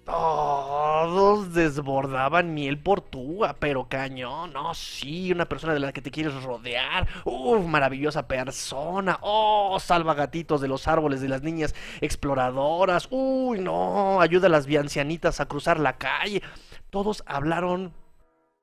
Todos 0.07 1.53
desbordaban 1.53 2.53
miel 2.55 2.79
por 2.79 3.01
Tua, 3.01 3.57
pero 3.59 3.87
cañón, 3.87 4.53
no, 4.53 4.73
sí, 4.73 5.31
una 5.31 5.45
persona 5.45 5.73
de 5.73 5.79
la 5.79 5.93
que 5.93 6.01
te 6.01 6.11
quieres 6.11 6.41
rodear. 6.43 7.07
Uf, 7.25 7.65
maravillosa 7.65 8.27
persona. 8.27 9.19
Oh, 9.21 9.77
salva 9.79 10.15
gatitos 10.15 10.61
de 10.61 10.67
los 10.67 10.87
árboles 10.87 11.21
de 11.21 11.27
las 11.27 11.43
niñas 11.43 11.75
exploradoras. 12.01 13.07
Uy, 13.11 13.59
no, 13.59 14.19
ayuda 14.19 14.47
a 14.47 14.49
las 14.49 14.65
ancianitas 14.67 15.39
a 15.39 15.45
cruzar 15.45 15.79
la 15.79 15.97
calle 15.97 16.41
todos 16.89 17.23
hablaron 17.25 17.93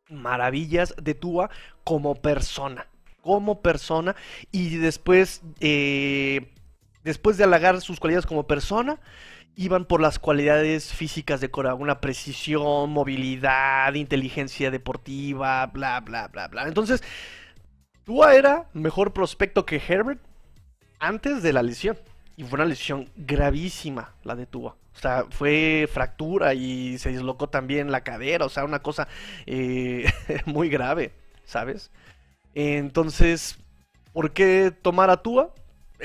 maravillas 0.09 0.95
de 1.01 1.15
Tua 1.15 1.51
como 1.85 2.15
persona. 2.17 2.87
Como 3.21 3.63
persona. 3.63 4.17
Y 4.51 4.77
después, 4.77 5.43
eh, 5.61 6.53
después 7.05 7.37
de 7.37 7.45
halagar 7.45 7.81
sus 7.81 8.01
cualidades 8.01 8.27
como 8.27 8.47
persona, 8.47 8.99
iban 9.57 9.85
por 9.85 10.01
las 10.01 10.19
cualidades 10.19 10.93
físicas 10.93 11.41
de 11.41 11.51
Cora, 11.51 11.75
una 11.75 12.01
precisión, 12.01 12.91
movilidad, 12.91 13.95
inteligencia 13.95 14.71
deportiva, 14.71 15.67
bla, 15.67 16.01
bla, 16.01 16.29
bla, 16.29 16.49
bla. 16.49 16.67
Entonces, 16.67 17.03
Tua 18.05 18.35
era 18.35 18.69
mejor 18.73 19.13
prospecto 19.13 19.65
que 19.65 19.83
Herbert 19.87 20.21
antes 20.99 21.43
de 21.43 21.53
la 21.53 21.63
lesión. 21.63 21.97
Y 22.37 22.43
fue 22.43 22.57
una 22.57 22.65
lesión 22.65 23.09
gravísima 23.17 24.15
la 24.25 24.35
de 24.35 24.47
Tua. 24.47 24.77
O 24.95 24.99
sea, 24.99 25.25
fue 25.31 25.89
fractura 25.93 26.55
y 26.55 26.99
se 26.99 27.11
dislocó 27.11 27.49
también 27.49 27.93
la 27.93 28.03
cadera. 28.03 28.45
O 28.45 28.49
sea, 28.49 28.65
una 28.65 28.81
cosa 28.81 29.07
eh, 29.47 30.11
muy 30.47 30.69
grave, 30.69 31.13
¿sabes? 31.45 31.91
Entonces, 32.55 33.59
¿por 34.13 34.33
qué 34.33 34.73
tomar 34.83 35.11
a 35.11 35.23
Tua? 35.23 35.53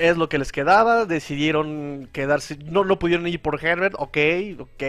Es 0.00 0.16
lo 0.16 0.30
que 0.30 0.38
les 0.38 0.50
quedaba, 0.50 1.04
decidieron 1.04 2.08
quedarse, 2.10 2.56
no, 2.64 2.84
no 2.84 2.98
pudieron 2.98 3.26
ir 3.26 3.42
por 3.42 3.62
Herbert, 3.62 3.94
ok, 3.98 4.16
ok, 4.58 4.82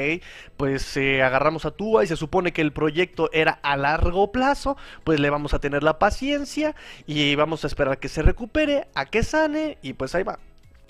pues 0.56 0.96
eh, 0.96 1.22
agarramos 1.22 1.65
a 1.65 1.72
Tua 1.72 2.06
y 2.06 2.08
se 2.08 2.15
supone 2.15 2.53
que 2.53 2.62
el 2.62 2.72
proyecto 2.72 3.30
era 3.34 3.60
a 3.62 3.75
largo 3.75 4.32
plazo, 4.32 4.77
pues 5.03 5.20
le 5.20 5.30
vamos 5.30 5.53
a 5.53 5.60
tener 5.60 5.84
la 5.84 6.00
paciencia 6.00 6.75
y 7.08 7.36
vamos 7.36 7.65
a 7.65 7.68
esperar 7.68 7.96
a 7.96 8.00
que 8.00 8.08
se 8.08 8.22
recupere, 8.22 8.88
a 8.96 9.06
que 9.06 9.22
sane 9.24 9.77
y 9.82 9.91
pues 9.91 10.15
ahí 10.15 10.24
va, 10.24 10.39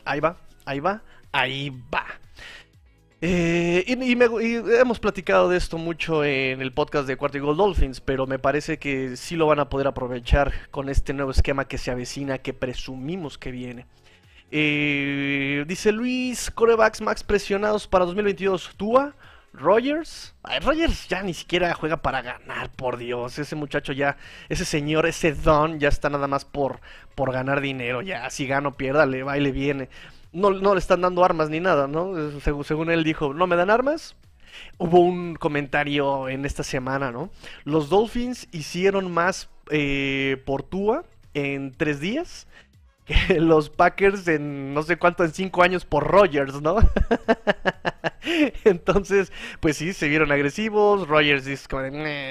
ahí 0.05 0.19
va, 0.19 0.37
ahí 0.65 0.79
va, 0.79 1.01
ahí 1.31 1.71
va. 1.91 2.05
Eh, 3.23 3.83
y, 3.87 4.11
hemos 4.79 4.99
platicado 4.99 5.49
de 5.49 5.57
esto 5.57 5.79
mucho 5.79 6.23
en 6.23 6.61
el 6.61 6.73
podcast 6.73 7.07
de 7.07 7.17
Cuarto 7.17 7.39
Gold 7.39 7.57
Dolphins, 7.57 8.01
pero 8.01 8.27
me 8.27 8.37
parece 8.37 8.77
que 8.77 9.17
sí 9.17 9.35
lo 9.35 9.47
van 9.47 9.59
a 9.59 9.69
poder 9.69 9.87
aprovechar 9.87 10.53
con 10.69 10.89
este 10.89 11.13
nuevo 11.13 11.31
esquema 11.31 11.67
que 11.67 11.79
se 11.79 11.89
avecina, 11.89 12.37
que 12.37 12.53
presumimos 12.53 13.39
que 13.39 13.49
viene. 13.49 13.87
Eh, 14.51 15.63
dice 15.67 15.91
Luis, 15.91 16.51
corebacks 16.51 17.01
max 17.01 17.23
presionados 17.23 17.87
para 17.87 18.05
2022, 18.05 18.71
Tua, 18.77 19.15
Rogers. 19.53 20.35
Rogers 20.63 21.07
ya 21.07 21.23
ni 21.23 21.33
siquiera 21.33 21.73
juega 21.73 21.97
para 21.97 22.21
ganar, 22.21 22.69
por 22.71 22.97
Dios. 22.97 23.39
Ese 23.39 23.55
muchacho 23.55 23.93
ya, 23.93 24.17
ese 24.49 24.65
señor, 24.65 25.05
ese 25.05 25.33
don 25.33 25.79
ya 25.79 25.89
está 25.89 26.09
nada 26.09 26.27
más 26.27 26.45
por, 26.45 26.81
por 27.15 27.31
ganar 27.31 27.61
dinero. 27.61 28.01
Ya, 28.01 28.29
si 28.29 28.45
gano, 28.45 28.73
pierda, 28.73 29.05
le 29.05 29.23
va 29.23 29.37
le 29.37 29.51
viene 29.51 29.89
no, 30.33 30.73
le 30.73 30.79
están 30.79 31.01
dando 31.01 31.23
armas 31.23 31.49
ni 31.49 31.59
nada, 31.59 31.87
¿no? 31.87 32.13
Según, 32.63 32.89
él 32.89 33.03
dijo, 33.03 33.33
¿no 33.33 33.47
me 33.47 33.55
dan 33.55 33.69
armas? 33.69 34.15
Hubo 34.77 34.99
un 34.99 35.35
comentario 35.35 36.29
en 36.29 36.45
esta 36.45 36.63
semana, 36.63 37.11
¿no? 37.11 37.29
Los 37.63 37.89
Dolphins 37.89 38.47
hicieron 38.51 39.11
más 39.11 39.49
eh, 39.69 40.41
por 40.45 40.63
Tua 40.63 41.03
en 41.33 41.71
tres 41.71 41.99
días 41.99 42.47
que 43.05 43.15
los 43.39 43.69
Packers 43.69 44.27
en 44.27 44.73
no 44.73 44.83
sé 44.83 44.97
cuánto, 44.97 45.23
en 45.23 45.33
cinco 45.33 45.63
años 45.63 45.85
por 45.85 46.07
Rogers, 46.07 46.61
¿no? 46.61 46.77
Entonces, 48.63 49.31
pues 49.59 49.77
sí, 49.77 49.93
se 49.93 50.07
vieron 50.07 50.31
agresivos. 50.31 51.07
Rogers 51.07 51.45
dice 51.45 51.67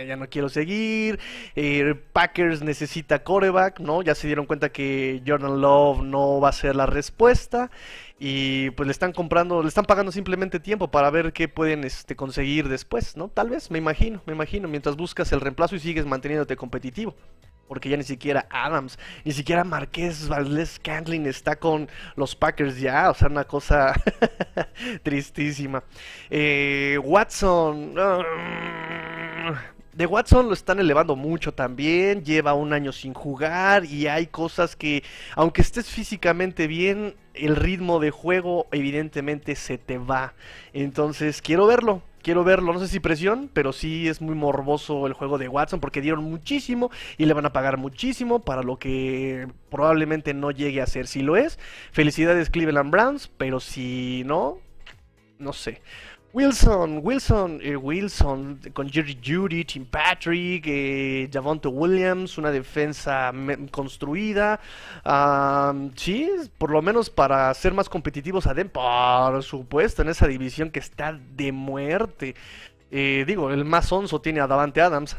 ya 0.07 0.17
no 0.17 0.29
quiero 0.29 0.49
seguir. 0.49 1.19
Eh, 1.57 1.95
Packers 2.13 2.63
necesita 2.63 3.23
coreback, 3.25 3.81
¿no? 3.81 4.03
Ya 4.03 4.15
se 4.15 4.27
dieron 4.27 4.47
cuenta 4.47 4.71
que 4.71 5.23
Jordan 5.27 5.61
Love 5.61 6.03
no 6.03 6.41
va 6.41 6.51
a 6.51 6.53
ser 6.53 6.77
la 6.77 6.87
respuesta. 6.87 7.71
Y 8.19 8.71
pues 8.73 8.87
le 8.87 8.93
están 8.93 9.13
comprando, 9.13 9.63
le 9.63 9.69
están 9.69 9.87
pagando 9.87 10.13
simplemente 10.13 10.61
tiempo 10.61 10.91
para 10.91 11.11
ver 11.11 11.33
qué 11.33 11.49
pueden 11.49 11.85
este, 11.85 12.17
conseguir 12.17 12.69
después, 12.69 13.17
¿no? 13.17 13.29
Tal 13.29 13.49
vez, 13.49 13.71
me 13.71 13.79
imagino, 13.79 14.23
me 14.27 14.35
imagino, 14.35 14.69
mientras 14.69 14.97
buscas 14.97 15.33
el 15.33 15.41
reemplazo 15.41 15.75
y 15.75 15.81
sigues 15.81 16.05
manteniéndote 16.05 16.55
competitivo 16.57 17.17
porque 17.71 17.89
ya 17.89 17.97
ni 17.97 18.03
siquiera 18.03 18.49
Adams, 18.51 18.99
ni 19.25 19.31
siquiera 19.31 19.63
Marqués 19.63 20.27
Valdés 20.27 20.81
Cantlin 20.81 21.25
está 21.27 21.55
con 21.55 21.89
los 22.17 22.35
Packers 22.35 22.81
ya, 22.81 23.09
o 23.11 23.15
sea, 23.15 23.29
una 23.29 23.45
cosa 23.45 23.95
tristísima. 25.05 25.85
Eh, 26.29 26.99
Watson, 27.01 27.95
de 29.93 30.05
Watson 30.05 30.49
lo 30.49 30.53
están 30.53 30.81
elevando 30.81 31.15
mucho 31.15 31.55
también, 31.55 32.25
lleva 32.25 32.55
un 32.55 32.73
año 32.73 32.91
sin 32.91 33.15
jugar 33.15 33.85
y 33.85 34.09
hay 34.09 34.27
cosas 34.27 34.75
que, 34.75 35.05
aunque 35.37 35.63
estés 35.63 35.89
físicamente 35.89 36.67
bien, 36.67 37.15
el 37.35 37.55
ritmo 37.55 38.01
de 38.01 38.11
juego 38.11 38.67
evidentemente 38.73 39.55
se 39.55 39.79
te 39.79 39.97
va. 39.97 40.35
Entonces, 40.73 41.41
quiero 41.41 41.69
verlo, 41.69 42.03
quiero 42.23 42.45
verlo, 42.45 42.73
no 42.73 42.81
sé 42.81 42.89
si 42.89 43.01
presión, 43.01 43.51
pero 43.53 43.73
sí 43.73 44.09
es 44.09 44.21
muy 44.21 44.35
morboso 44.35 45.07
el 45.07 45.13
juego 45.13 45.39
de 45.39 45.49
Watson 45.49 45.81
porque 45.81 46.01
dieron 46.01 46.25
muchísimo 46.25 46.91
y 47.19 47.27
le 47.27 47.35
van 47.35 47.47
a 47.47 47.53
pagar 47.53 47.77
muchísimo 47.77 48.41
para 48.41 48.63
lo 48.63 48.79
que 48.79 49.49
probablemente 49.71 50.35
no 50.35 50.51
llegue 50.51 50.81
a 50.81 50.87
ser. 50.87 51.07
Si 51.07 51.23
lo 51.23 51.37
es, 51.37 51.59
felicidades 51.93 52.51
Cleveland 52.51 52.91
Browns, 52.91 53.29
pero 53.29 53.61
si 53.61 54.23
no, 54.27 54.59
no 55.39 55.53
sé. 55.53 55.81
Wilson, 56.33 57.01
Wilson, 57.03 57.61
eh, 57.61 57.77
Wilson, 57.77 58.61
con 58.73 58.89
Jerry 58.89 59.19
Judy, 59.25 59.65
Tim 59.65 59.85
Patrick, 59.85 60.65
eh, 60.67 61.29
Javonte 61.33 61.67
Williams, 61.67 62.39
una 62.39 62.53
defensa 62.53 63.33
construida. 63.73 64.61
sí, 65.97 66.31
por 66.57 66.71
lo 66.71 66.83
menos 66.83 67.11
para 67.11 67.53
ser 67.55 67.75
más 67.75 67.89
competitivos 67.89 68.47
a 68.47 68.55
por 68.73 69.43
supuesto, 69.43 70.03
en 70.03 70.09
esa 70.09 70.29
división 70.29 70.71
que 70.71 70.79
está 70.79 71.13
de 71.13 71.51
muerte. 71.51 72.37
Eh, 72.93 73.25
digo, 73.27 73.51
el 73.51 73.65
más 73.65 73.91
onzo 73.93 74.21
tiene 74.21 74.41
a 74.41 74.47
Davante 74.47 74.81
Adams, 74.81 75.17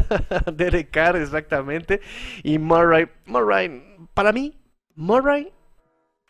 Derek 0.52 0.90
Carr 0.90 1.16
exactamente, 1.16 2.00
y 2.42 2.58
Murray. 2.58 3.08
Murray, 3.24 3.98
para 4.12 4.32
mí, 4.32 4.54
Murray, 4.94 5.52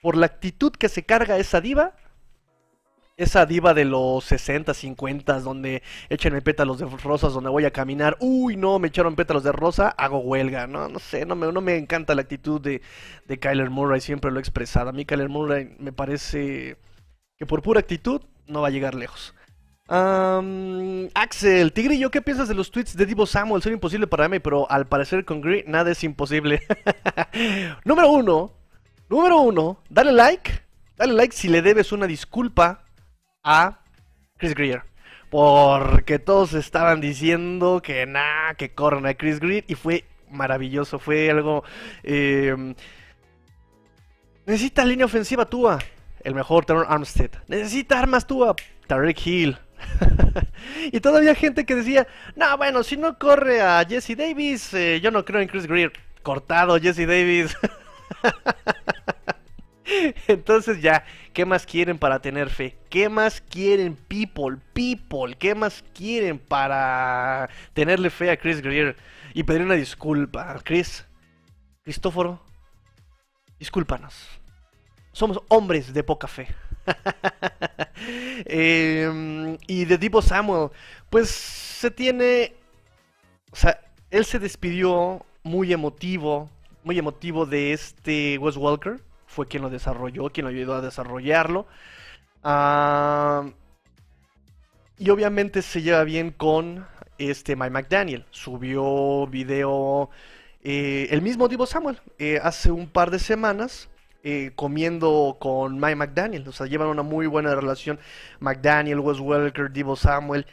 por 0.02 0.16
la 0.16 0.26
actitud 0.26 0.72
que 0.72 0.88
se 0.88 1.04
carga 1.04 1.36
esa 1.36 1.60
diva, 1.60 1.94
esa 3.16 3.46
diva 3.46 3.74
de 3.74 3.84
los 3.84 4.24
60, 4.24 4.74
50, 4.74 5.40
donde 5.40 5.82
echan 6.08 6.40
pétalos 6.42 6.78
de 6.78 6.86
rosas, 6.86 7.32
donde 7.32 7.50
voy 7.50 7.64
a 7.64 7.70
caminar, 7.70 8.16
uy, 8.20 8.56
no, 8.56 8.78
me 8.78 8.88
echaron 8.88 9.14
pétalos 9.14 9.44
de 9.44 9.52
rosa, 9.52 9.90
hago 9.90 10.18
huelga, 10.18 10.66
no, 10.66 10.88
no 10.88 10.98
sé, 10.98 11.24
no 11.24 11.36
me, 11.36 11.52
no 11.52 11.60
me 11.60 11.76
encanta 11.76 12.14
la 12.14 12.22
actitud 12.22 12.60
de, 12.60 12.82
de 13.26 13.38
Kyler 13.38 13.70
Murray, 13.70 14.00
siempre 14.00 14.30
lo 14.30 14.38
he 14.38 14.40
expresado. 14.40 14.90
A 14.90 14.92
mí 14.92 15.04
Kyler 15.04 15.28
Murray 15.28 15.76
me 15.78 15.92
parece 15.92 16.76
que 17.38 17.46
por 17.46 17.62
pura 17.62 17.80
actitud 17.80 18.20
no 18.46 18.62
va 18.62 18.68
a 18.68 18.72
llegar 18.72 18.94
lejos. 18.94 19.34
Axel, 19.86 21.72
Tigrillo, 21.72 22.10
¿qué 22.10 22.22
piensas 22.22 22.48
de 22.48 22.54
los 22.54 22.70
tweets 22.70 22.96
de 22.96 23.04
Divo 23.04 23.26
Samuel? 23.26 23.62
Son 23.62 23.72
imposible 23.72 24.06
para 24.06 24.28
mí, 24.28 24.38
pero 24.38 24.68
al 24.70 24.86
parecer 24.86 25.26
con 25.26 25.42
Green 25.42 25.64
nada 25.70 25.90
es 25.90 26.02
imposible. 26.04 26.62
número 27.84 28.10
uno, 28.10 28.52
número 29.10 29.40
uno, 29.40 29.82
dale 29.90 30.12
like, 30.12 30.62
dale 30.96 31.12
like 31.12 31.36
si 31.36 31.48
le 31.48 31.60
debes 31.60 31.92
una 31.92 32.06
disculpa 32.06 32.83
a 33.44 33.78
Chris 34.38 34.54
Greer. 34.54 34.82
Porque 35.30 36.18
todos 36.18 36.54
estaban 36.54 37.00
diciendo 37.00 37.80
que 37.82 38.06
nada, 38.06 38.54
que 38.54 38.72
corren 38.72 39.06
a 39.06 39.14
Chris 39.14 39.40
Greer. 39.40 39.64
Y 39.68 39.74
fue 39.74 40.04
maravilloso, 40.30 40.98
fue 40.98 41.30
algo... 41.30 41.64
Em, 42.02 42.74
necesita 44.46 44.84
línea 44.84 45.06
ofensiva 45.06 45.44
Tua, 45.44 45.78
el 46.22 46.34
mejor 46.34 46.64
Terror 46.64 46.86
Armstead. 46.88 47.30
Necesita 47.48 47.98
armas 47.98 48.26
Tua, 48.26 48.54
Tarek 48.86 49.26
Hill. 49.26 49.58
y 50.92 51.00
todavía 51.00 51.34
gente 51.34 51.66
que 51.66 51.74
decía, 51.74 52.06
no, 52.36 52.56
bueno, 52.56 52.82
si 52.82 52.96
no 52.96 53.18
corre 53.18 53.60
a 53.60 53.84
Jesse 53.84 54.16
Davis, 54.16 54.72
eh, 54.74 55.00
yo 55.00 55.10
no 55.10 55.24
creo 55.24 55.40
en 55.40 55.48
Chris 55.48 55.66
Greer. 55.66 55.92
Cortado 56.22 56.78
Jesse 56.80 57.06
Davis. 57.06 57.56
Entonces 60.28 60.80
ya, 60.80 61.04
¿qué 61.32 61.44
más 61.44 61.66
quieren 61.66 61.98
para 61.98 62.20
tener 62.20 62.50
fe? 62.50 62.76
¿Qué 62.90 63.08
más 63.08 63.40
quieren, 63.40 63.96
people, 63.96 64.58
people? 64.72 65.36
¿Qué 65.36 65.54
más 65.54 65.84
quieren 65.94 66.38
para 66.38 67.48
tenerle 67.72 68.10
fe 68.10 68.30
a 68.30 68.36
Chris 68.36 68.60
Greer? 68.60 68.96
Y 69.32 69.42
pedir 69.42 69.62
una 69.62 69.74
disculpa. 69.74 70.60
Chris, 70.62 71.04
Cristóforo, 71.82 72.40
discúlpanos. 73.58 74.14
Somos 75.12 75.40
hombres 75.48 75.92
de 75.92 76.02
poca 76.02 76.26
fe. 76.26 76.48
Em, 78.46 79.56
y 79.66 79.84
de 79.84 79.96
Divo 79.96 80.20
Samuel, 80.20 80.70
pues 81.08 81.30
se 81.30 81.90
tiene... 81.90 82.54
O 83.52 83.56
sea, 83.56 83.80
él 84.10 84.24
se 84.24 84.38
despidió 84.38 85.24
muy 85.44 85.72
emotivo, 85.72 86.50
muy 86.82 86.98
emotivo 86.98 87.46
de 87.46 87.72
este 87.72 88.36
Wes 88.38 88.56
Walker 88.56 89.00
fue 89.34 89.48
quien 89.48 89.62
lo 89.62 89.70
desarrolló, 89.70 90.30
quien 90.30 90.44
lo 90.44 90.50
ayudó 90.50 90.74
a 90.74 90.80
desarrollarlo. 90.80 91.66
Ah, 92.42 93.50
y 94.98 95.10
obviamente 95.10 95.60
se 95.60 95.82
lleva 95.82 96.04
bien 96.04 96.30
con 96.30 96.86
este 97.18 97.56
Mike 97.56 97.70
McDaniel. 97.70 98.24
Subió 98.30 99.26
video 99.26 100.10
eh, 100.62 101.08
el 101.10 101.20
mismo 101.20 101.48
Divo 101.48 101.66
Samuel 101.66 102.00
eh, 102.18 102.40
hace 102.42 102.70
un 102.70 102.88
par 102.88 103.10
de 103.10 103.18
semanas. 103.18 103.90
Eh, 104.26 104.52
comiendo 104.54 105.36
con 105.38 105.78
Mike 105.78 105.96
McDaniel, 105.96 106.48
o 106.48 106.52
sea, 106.52 106.66
llevan 106.66 106.88
una 106.88 107.02
muy 107.02 107.26
buena 107.26 107.54
relación. 107.54 107.98
McDaniel, 108.40 109.00
Wes 109.00 109.20
Welker, 109.20 109.70
Divo 109.70 109.96
Samuel, 109.96 110.46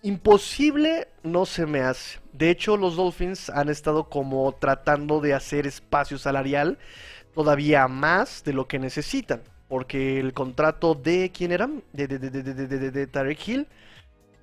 imposible 0.00 1.08
no 1.22 1.44
se 1.44 1.66
me 1.66 1.80
hace. 1.80 2.20
De 2.32 2.48
hecho, 2.48 2.78
los 2.78 2.96
Dolphins 2.96 3.50
han 3.50 3.68
estado 3.68 4.04
como 4.04 4.50
tratando 4.52 5.20
de 5.20 5.34
hacer 5.34 5.66
espacio 5.66 6.16
salarial 6.16 6.78
todavía 7.34 7.88
más 7.88 8.44
de 8.44 8.52
lo 8.52 8.66
que 8.66 8.78
necesitan. 8.78 9.42
Porque 9.68 10.20
el 10.20 10.32
contrato 10.34 10.94
de. 10.94 11.30
¿Quién 11.32 11.52
era? 11.52 11.68
De, 11.92 12.06
de, 12.06 12.18
de, 12.18 12.90
de 12.90 13.06
Tarek 13.06 13.48
Hill. 13.48 13.66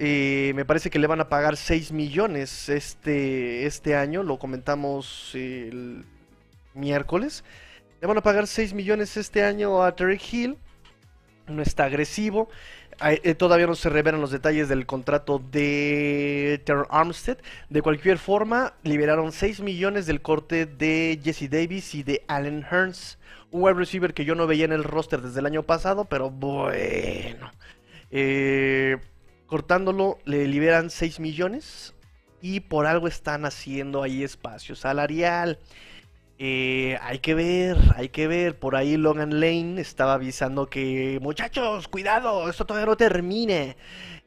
Eh, 0.02 0.54
me 0.56 0.64
parece 0.64 0.90
que 0.90 0.98
le 0.98 1.08
van 1.08 1.20
a 1.20 1.28
pagar 1.28 1.58
6 1.58 1.92
millones 1.92 2.70
este, 2.70 3.66
este 3.66 3.96
año. 3.96 4.24
Lo 4.24 4.40
comentamos 4.40 5.32
el 5.36 6.06
miércoles. 6.74 7.44
Le 8.00 8.08
van 8.08 8.18
a 8.18 8.22
pagar 8.22 8.48
6 8.48 8.74
millones 8.74 9.18
este 9.18 9.44
año 9.44 9.84
a 9.84 9.94
Tarek 9.96 10.22
Hill. 10.34 10.58
No 11.48 11.62
está 11.62 11.84
agresivo. 11.84 12.50
Eh, 13.02 13.34
todavía 13.36 13.66
no 13.66 13.76
se 13.76 13.90
revelan 13.90 14.20
los 14.20 14.32
detalles 14.32 14.68
del 14.68 14.86
contrato 14.86 15.40
de 15.40 16.62
Terror 16.66 16.88
Armstead. 16.90 17.38
De 17.70 17.82
cualquier 17.82 18.18
forma, 18.18 18.74
liberaron 18.84 19.32
6 19.32 19.62
millones 19.62 20.06
del 20.06 20.22
corte 20.22 20.66
de 20.66 21.20
Jesse 21.24 21.50
Davis 21.50 21.96
y 21.96 22.04
de 22.04 22.24
Allen 22.28 22.66
Hearns. 22.70 23.18
Un 23.52 23.64
wide 23.64 23.76
receiver 23.76 24.14
que 24.14 24.26
yo 24.26 24.36
no 24.36 24.48
veía 24.48 24.66
en 24.66 24.74
el 24.74 24.84
roster 24.84 25.22
desde 25.22 25.40
el 25.40 25.46
año 25.46 25.64
pasado, 25.64 26.06
pero 26.06 26.30
bueno. 26.30 27.52
Eh, 28.12 28.98
cortándolo, 29.48 30.20
le 30.26 30.48
liberan 30.48 30.90
6 30.90 31.22
millones. 31.22 31.96
Y 32.42 32.62
por 32.62 32.86
algo 32.86 33.08
están 33.08 33.46
haciendo 33.46 34.04
ahí 34.04 34.24
espacio 34.24 34.76
salarial. 34.76 35.60
Eh, 36.42 36.98
hay 37.02 37.20
que 37.20 37.34
ver, 37.34 37.78
hay 37.96 38.10
que 38.10 38.28
ver. 38.28 38.58
Por 38.58 38.78
ahí 38.78 38.96
Logan 38.96 39.42
Lane 39.42 39.82
estaba 39.82 40.14
avisando 40.14 40.70
que, 40.70 41.20
muchachos, 41.22 41.90
cuidado, 41.90 42.50
esto 42.50 42.66
todavía 42.66 42.86
no 42.86 42.96
termine. 42.96 43.76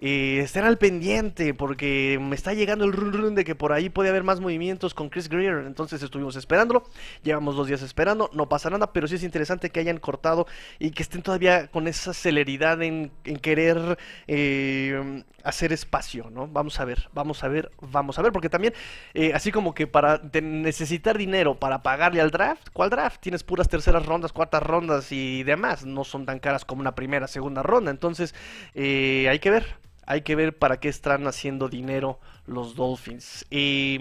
Eh, 0.05 0.41
estén 0.41 0.65
al 0.65 0.79
pendiente 0.79 1.55
porque 1.55 2.19
me 2.21 2.35
está 2.35 2.55
llegando 2.55 2.85
el 2.85 2.93
run 2.93 3.13
run 3.13 3.35
de 3.37 3.45
que 3.45 3.55
por 3.55 3.73
ahí 3.73 3.89
puede 3.89 4.09
haber 4.09 4.25
más 4.25 4.41
movimientos 4.41 4.95
con 4.95 5.09
Chris 5.09 5.29
Greer. 5.29 5.65
Entonces 5.65 6.03
estuvimos 6.03 6.37
esperándolo. 6.37 6.83
Llevamos 7.23 7.57
dos 7.57 7.69
días 7.69 7.83
esperando, 7.83 8.29
no 8.35 8.49
pasa 8.49 8.69
nada, 8.69 8.93
pero 8.93 9.07
sí 9.07 9.15
es 9.15 9.23
interesante 9.23 9.71
que 9.71 9.81
hayan 9.81 9.99
cortado 9.99 10.47
y 10.81 10.91
que 10.91 11.05
estén 11.05 11.23
todavía 11.23 11.69
con 11.69 11.87
esa 11.87 12.13
celeridad 12.13 12.83
en, 12.83 13.13
querer 13.41 13.97
eh, 14.27 15.23
hacer 15.45 15.73
espacio, 15.73 16.31
¿no? 16.31 16.49
Vamos 16.49 16.81
a 16.81 16.85
ver, 16.85 17.09
vamos 17.15 17.45
a 17.45 17.49
ver, 17.49 17.71
vamos 17.81 18.19
a 18.19 18.23
ver, 18.23 18.33
porque 18.33 18.49
también, 18.49 18.75
eh, 19.15 19.33
así 19.35 19.53
como 19.53 19.73
que 19.73 19.87
para 19.87 20.21
necesitar 20.33 21.17
dinero 21.17 21.59
para 21.59 21.83
pagarle 22.03 22.21
al 22.21 22.33
draft, 22.33 22.71
¿cuál 22.73 22.91
draft? 22.91 23.21
Tienes 23.21 23.45
puras 23.45 23.69
terceras 23.69 24.05
rondas, 24.05 24.33
cuartas 24.33 24.61
rondas 24.61 25.13
y 25.13 25.45
demás, 25.45 25.87
no 25.87 26.03
son 26.03 26.27
tan 26.27 26.41
caras 26.41 26.65
como 26.65 26.81
una 26.81 26.97
primera, 26.97 27.29
segunda 27.29 27.63
ronda, 27.63 27.93
entonces 27.93 28.35
hay 28.75 29.39
que 29.39 29.51
ver. 29.51 29.77
Hay 30.05 30.23
que 30.23 30.35
ver 30.35 30.59
para 30.59 30.81
qué 30.81 30.89
están 30.89 31.29
haciendo 31.29 31.69
dinero 31.69 32.19
los 32.45 32.75
Dolphins. 32.75 33.47
Y... 33.51 34.01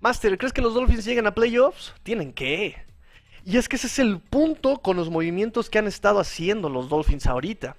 Master, 0.00 0.38
¿crees 0.38 0.54
que 0.54 0.62
los 0.62 0.72
Dolphins 0.72 1.04
lleguen 1.04 1.26
a 1.26 1.34
playoffs? 1.34 1.92
Tienen 2.02 2.32
que. 2.32 2.74
Y 3.44 3.58
es 3.58 3.68
que 3.68 3.76
ese 3.76 3.88
es 3.88 3.98
el 3.98 4.18
punto 4.18 4.78
con 4.78 4.96
los 4.96 5.10
movimientos 5.10 5.68
que 5.68 5.78
han 5.78 5.86
estado 5.86 6.20
haciendo 6.20 6.70
los 6.70 6.88
Dolphins 6.88 7.26
ahorita. 7.26 7.76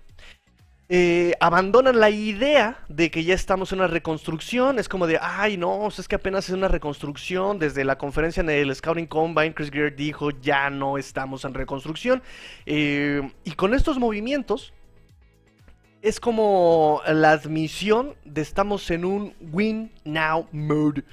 Eh, 0.90 1.34
abandonan 1.42 2.00
la 2.00 2.10
idea 2.10 2.80
de 2.88 3.12
que 3.12 3.26
ya 3.26 3.34
estamos 3.34 3.74
en 3.74 3.80
una 3.80 3.88
reconstrucción. 3.88 4.80
Es 4.80 4.88
como 4.88 5.06
de, 5.06 5.20
ay, 5.22 5.58
no, 5.58 5.88
es 5.88 6.08
que 6.08 6.16
apenas 6.16 6.48
es 6.48 6.56
una 6.56 6.70
reconstrucción. 6.70 7.60
Desde 7.60 7.84
la 7.84 7.98
conferencia 7.98 8.42
en 8.42 8.50
el 8.50 8.74
Scouting 8.74 9.08
Combine, 9.08 9.54
Chris 9.54 9.70
Greer 9.70 9.96
dijo, 9.96 10.32
ya 10.32 10.70
no 10.70 10.98
estamos 10.98 11.44
en 11.44 11.54
reconstrucción. 11.54 12.22
Eh, 12.66 13.22
y 13.44 13.52
con 13.52 13.74
estos 13.74 14.00
movimientos, 14.00 14.74
es 16.02 16.20
como 16.20 17.02
la 17.06 17.32
admisión 17.32 18.16
de 18.24 18.42
estamos 18.42 18.90
en 18.92 19.04
un 19.04 19.34
win 19.52 19.92
now 20.06 20.48
mode. 20.52 21.04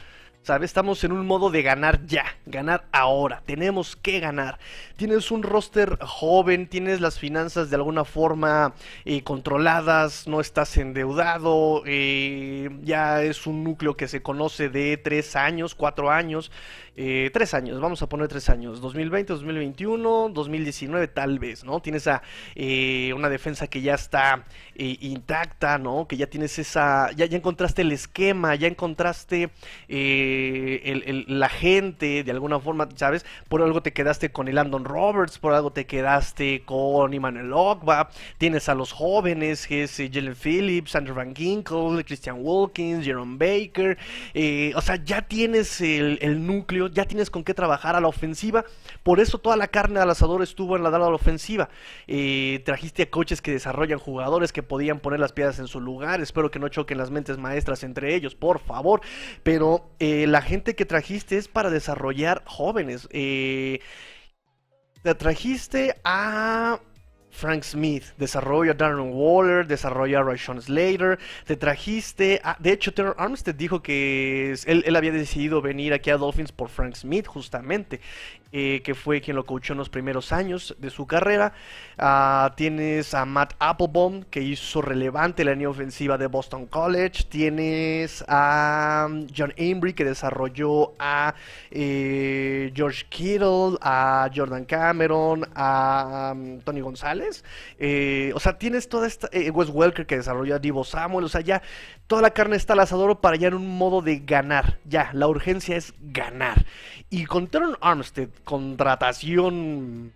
¿Sabes? 0.44 0.68
Estamos 0.68 1.02
en 1.04 1.12
un 1.12 1.26
modo 1.26 1.48
de 1.48 1.62
ganar 1.62 2.04
ya, 2.04 2.26
ganar 2.44 2.84
ahora, 2.92 3.42
tenemos 3.46 3.96
que 3.96 4.20
ganar. 4.20 4.58
Tienes 4.98 5.30
un 5.30 5.42
roster 5.42 5.96
joven, 6.02 6.66
tienes 6.66 7.00
las 7.00 7.18
finanzas 7.18 7.70
de 7.70 7.76
alguna 7.76 8.04
forma 8.04 8.74
eh, 9.06 9.22
controladas, 9.22 10.28
no 10.28 10.42
estás 10.42 10.76
endeudado, 10.76 11.82
eh, 11.86 12.68
ya 12.82 13.22
es 13.22 13.46
un 13.46 13.64
núcleo 13.64 13.96
que 13.96 14.06
se 14.06 14.20
conoce 14.20 14.68
de 14.68 14.98
tres 14.98 15.34
años, 15.34 15.74
cuatro 15.74 16.10
años, 16.10 16.52
eh, 16.96 17.30
tres 17.32 17.54
años, 17.54 17.80
vamos 17.80 18.02
a 18.02 18.08
poner 18.08 18.28
tres 18.28 18.48
años, 18.48 18.80
2020, 18.80 19.32
2021, 19.32 20.30
2019 20.30 21.08
tal 21.08 21.38
vez, 21.38 21.64
¿no? 21.64 21.80
Tienes 21.80 22.06
a, 22.06 22.22
una 23.14 23.28
defensa 23.28 23.66
que 23.66 23.80
ya 23.80 23.94
está 23.94 24.44
intacta, 24.76 25.78
¿no? 25.78 26.06
Que 26.08 26.16
ya 26.16 26.26
tienes 26.26 26.58
esa, 26.58 27.10
ya, 27.12 27.26
ya 27.26 27.36
encontraste 27.36 27.82
el 27.82 27.92
esquema, 27.92 28.54
ya 28.54 28.68
encontraste 28.68 29.50
eh, 29.88 31.24
la 31.28 31.48
gente, 31.48 32.24
de 32.24 32.30
alguna 32.30 32.60
forma, 32.60 32.88
¿sabes? 32.96 33.24
Por 33.48 33.62
algo 33.62 33.82
te 33.82 33.92
quedaste 33.92 34.30
con 34.30 34.48
el 34.48 34.56
Landon 34.56 34.84
Roberts, 34.84 35.38
por 35.38 35.52
algo 35.52 35.72
te 35.72 35.86
quedaste 35.86 36.62
con 36.64 37.12
Emmanuel 37.14 37.52
Ogba, 37.52 38.10
tienes 38.38 38.68
a 38.68 38.74
los 38.74 38.92
jóvenes, 38.92 39.66
que 39.66 39.84
es 39.84 39.98
eh, 40.00 40.10
Jalen 40.12 40.34
Phillips, 40.34 40.94
Andrew 40.94 41.14
Van 41.14 41.34
Ginkle, 41.34 42.04
Christian 42.04 42.36
Wilkins, 42.40 43.04
Jerome 43.04 43.36
Baker, 43.38 43.96
eh, 44.34 44.72
o 44.74 44.80
sea, 44.80 44.96
ya 44.96 45.22
tienes 45.22 45.80
el, 45.80 46.46
núcleo, 46.46 46.83
ya 46.88 47.04
tienes 47.04 47.30
con 47.30 47.44
qué 47.44 47.54
trabajar 47.54 47.96
a 47.96 48.00
la 48.00 48.08
ofensiva, 48.08 48.64
por 49.02 49.20
eso 49.20 49.38
toda 49.38 49.56
la 49.56 49.68
carne 49.68 50.00
al 50.00 50.10
asador 50.10 50.42
estuvo 50.42 50.76
en 50.76 50.82
la, 50.82 50.88
a 50.88 50.98
la 50.98 51.08
ofensiva, 51.08 51.68
trajiste 52.64 53.04
a 53.04 53.10
coaches 53.10 53.42
que 53.42 53.52
desarrollan 53.52 53.98
jugadores 53.98 54.52
que 54.52 54.62
podían 54.62 55.00
poner 55.00 55.20
las 55.20 55.32
piedras 55.32 55.58
en 55.58 55.66
su 55.66 55.80
lugar, 55.80 56.20
espero 56.20 56.50
que 56.50 56.58
no 56.58 56.68
choquen 56.68 56.98
las 56.98 57.10
mentes 57.10 57.38
maestras 57.38 57.84
entre 57.84 58.14
ellos, 58.14 58.34
por 58.34 58.58
favor, 58.58 59.00
pero 59.42 59.90
eh, 59.98 60.26
la 60.26 60.42
gente 60.42 60.74
que 60.74 60.84
trajiste 60.84 61.36
es 61.36 61.48
para 61.48 61.70
desarrollar 61.70 62.42
jóvenes. 62.46 63.08
Eh, 63.10 63.80
te 65.02 65.14
trajiste 65.14 65.96
a 66.04 66.80
Frank 67.34 67.64
Smith, 67.64 68.12
desarrolla 68.16 68.70
a 68.70 68.74
Darren 68.74 69.10
Waller, 69.12 69.66
desarrolla 69.66 70.20
a 70.20 70.22
Rashawn 70.22 70.62
Slater, 70.62 71.18
te 71.44 71.56
trajiste. 71.56 72.40
De 72.60 72.72
hecho, 72.72 72.94
Terror 72.94 73.16
Armstead 73.18 73.56
dijo 73.56 73.82
que 73.82 74.54
él, 74.66 74.84
él, 74.86 74.96
había 74.96 75.10
decidido 75.10 75.60
venir 75.60 75.92
aquí 75.92 76.10
a 76.10 76.16
Dolphins 76.16 76.52
por 76.52 76.68
Frank 76.68 76.94
Smith, 76.94 77.26
justamente. 77.26 78.00
Eh, 78.56 78.82
que 78.84 78.94
fue 78.94 79.20
quien 79.20 79.34
lo 79.34 79.44
coachó 79.44 79.72
en 79.72 79.80
los 79.80 79.88
primeros 79.88 80.30
años 80.30 80.76
de 80.78 80.88
su 80.88 81.08
carrera. 81.08 81.54
Ah, 81.98 82.54
tienes 82.56 83.12
a 83.12 83.24
Matt 83.24 83.54
Applebaum, 83.58 84.22
que 84.22 84.42
hizo 84.42 84.80
relevante 84.80 85.44
la 85.44 85.50
línea 85.50 85.68
ofensiva 85.68 86.18
de 86.18 86.28
Boston 86.28 86.66
College. 86.66 87.24
Tienes 87.28 88.24
a 88.28 89.08
um, 89.08 89.26
John 89.36 89.52
Embry, 89.56 89.92
que 89.92 90.04
desarrolló 90.04 90.92
a 91.00 91.34
eh, 91.72 92.70
George 92.76 93.06
Kittle, 93.08 93.76
a 93.80 94.30
Jordan 94.32 94.66
Cameron, 94.66 95.48
a 95.56 96.30
um, 96.32 96.60
Tony 96.60 96.80
González. 96.80 97.42
Eh, 97.80 98.30
o 98.36 98.38
sea, 98.38 98.56
tienes 98.56 98.88
toda 98.88 99.08
esta... 99.08 99.28
Wes 99.52 99.68
Welker, 99.68 100.06
que 100.06 100.18
desarrolló 100.18 100.54
a 100.54 100.58
Divo 100.60 100.84
Samuel. 100.84 101.24
O 101.24 101.28
sea, 101.28 101.40
ya 101.40 101.60
toda 102.06 102.22
la 102.22 102.30
carne 102.30 102.54
está 102.54 102.74
al 102.74 102.80
asador 102.80 103.18
para 103.18 103.34
ya 103.34 103.48
en 103.48 103.54
un 103.54 103.76
modo 103.76 104.00
de 104.00 104.20
ganar. 104.20 104.78
Ya, 104.84 105.10
la 105.12 105.26
urgencia 105.26 105.76
es 105.76 105.92
ganar. 106.00 106.64
Y 107.10 107.26
con 107.26 107.48
Teron 107.48 107.76
Armstead, 107.80 108.28
contratación 108.44 110.12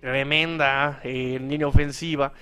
tremenda 0.00 1.00
en 1.04 1.48
línea 1.48 1.66
ofensiva. 1.66 2.32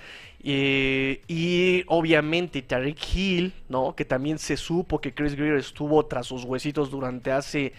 Eh, 0.43 1.21
y 1.27 1.83
obviamente 1.87 2.63
Tarek 2.63 2.97
Hill, 3.13 3.53
¿no? 3.69 3.95
Que 3.95 4.05
también 4.05 4.39
se 4.39 4.57
supo 4.57 4.99
que 4.99 5.13
Chris 5.13 5.35
Greer 5.35 5.57
estuvo 5.57 6.03
tras 6.07 6.25
sus 6.25 6.43
huesitos 6.43 6.89
durante 6.89 7.31
hace. 7.31 7.73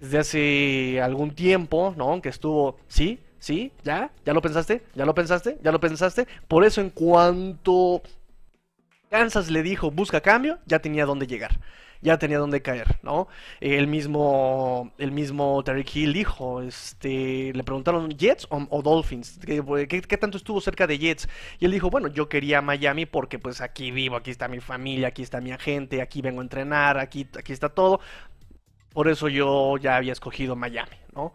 Desde 0.00 0.18
hace 0.18 1.00
algún 1.02 1.32
tiempo, 1.34 1.94
¿no? 1.96 2.22
Que 2.22 2.30
estuvo. 2.30 2.78
¿Sí? 2.88 3.18
¿Sí? 3.38 3.72
¿Ya? 3.84 4.10
¿Ya 4.24 4.32
lo 4.32 4.40
pensaste? 4.40 4.82
¿Ya 4.94 5.04
lo 5.04 5.14
pensaste? 5.14 5.58
¿Ya 5.62 5.72
lo 5.72 5.80
pensaste? 5.80 6.26
Por 6.48 6.64
eso, 6.64 6.80
en 6.80 6.90
cuanto 6.90 8.02
Kansas 9.10 9.50
le 9.50 9.62
dijo 9.62 9.90
busca 9.90 10.20
cambio, 10.20 10.58
ya 10.66 10.78
tenía 10.78 11.04
dónde 11.04 11.26
llegar 11.26 11.58
ya 12.00 12.18
tenía 12.18 12.38
donde 12.38 12.62
caer, 12.62 12.98
¿no? 13.02 13.28
El 13.60 13.86
mismo, 13.86 14.92
el 14.98 15.12
mismo 15.12 15.62
Hill 15.94 16.12
dijo, 16.12 16.62
este, 16.62 17.52
le 17.52 17.64
preguntaron 17.64 18.10
Jets 18.10 18.46
o, 18.50 18.82
Dolphins, 18.82 19.38
¿Qué, 19.44 20.18
tanto 20.18 20.36
estuvo 20.38 20.60
cerca 20.60 20.86
de 20.86 20.98
Jets? 20.98 21.28
Y 21.58 21.64
él 21.64 21.72
dijo, 21.72 21.90
bueno, 21.90 22.08
yo 22.08 22.28
quería 22.28 22.62
Miami 22.62 23.06
porque 23.06 23.38
pues 23.38 23.60
aquí 23.60 23.90
vivo, 23.90 24.16
aquí 24.16 24.30
está 24.30 24.48
mi 24.48 24.60
familia, 24.60 25.08
aquí 25.08 25.22
está 25.22 25.40
mi 25.40 25.52
agente, 25.52 26.02
aquí 26.02 26.22
vengo 26.22 26.40
a 26.40 26.44
entrenar, 26.44 26.98
aquí, 26.98 27.26
aquí 27.38 27.52
está 27.52 27.68
todo. 27.68 28.00
Por 28.92 29.08
eso 29.08 29.28
yo 29.28 29.76
ya 29.78 29.96
había 29.96 30.12
escogido 30.12 30.56
Miami, 30.56 30.96
¿no? 31.14 31.32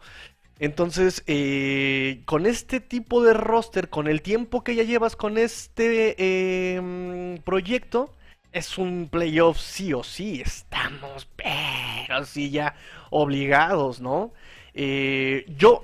Entonces, 0.59 1.23
eh, 1.27 2.21
con 2.25 2.45
este 2.45 2.79
tipo 2.79 3.23
de 3.23 3.33
roster, 3.33 3.89
con 3.89 4.07
el 4.07 4.21
tiempo 4.21 4.63
que 4.63 4.75
ya 4.75 4.83
llevas 4.83 5.15
con 5.15 5.37
este 5.37 6.75
em, 6.75 7.37
proyecto, 7.39 8.13
es 8.53 8.77
un 8.77 9.09
playoff 9.11 9.59
sí 9.59 9.93
o 9.93 10.03
sí. 10.03 10.41
Estamos, 10.41 11.27
pero 11.35 12.23
sí 12.23 12.51
ya 12.51 12.75
obligados, 13.09 13.99
¿no? 13.99 14.31
Eh, 14.73 15.45
yo 15.57 15.83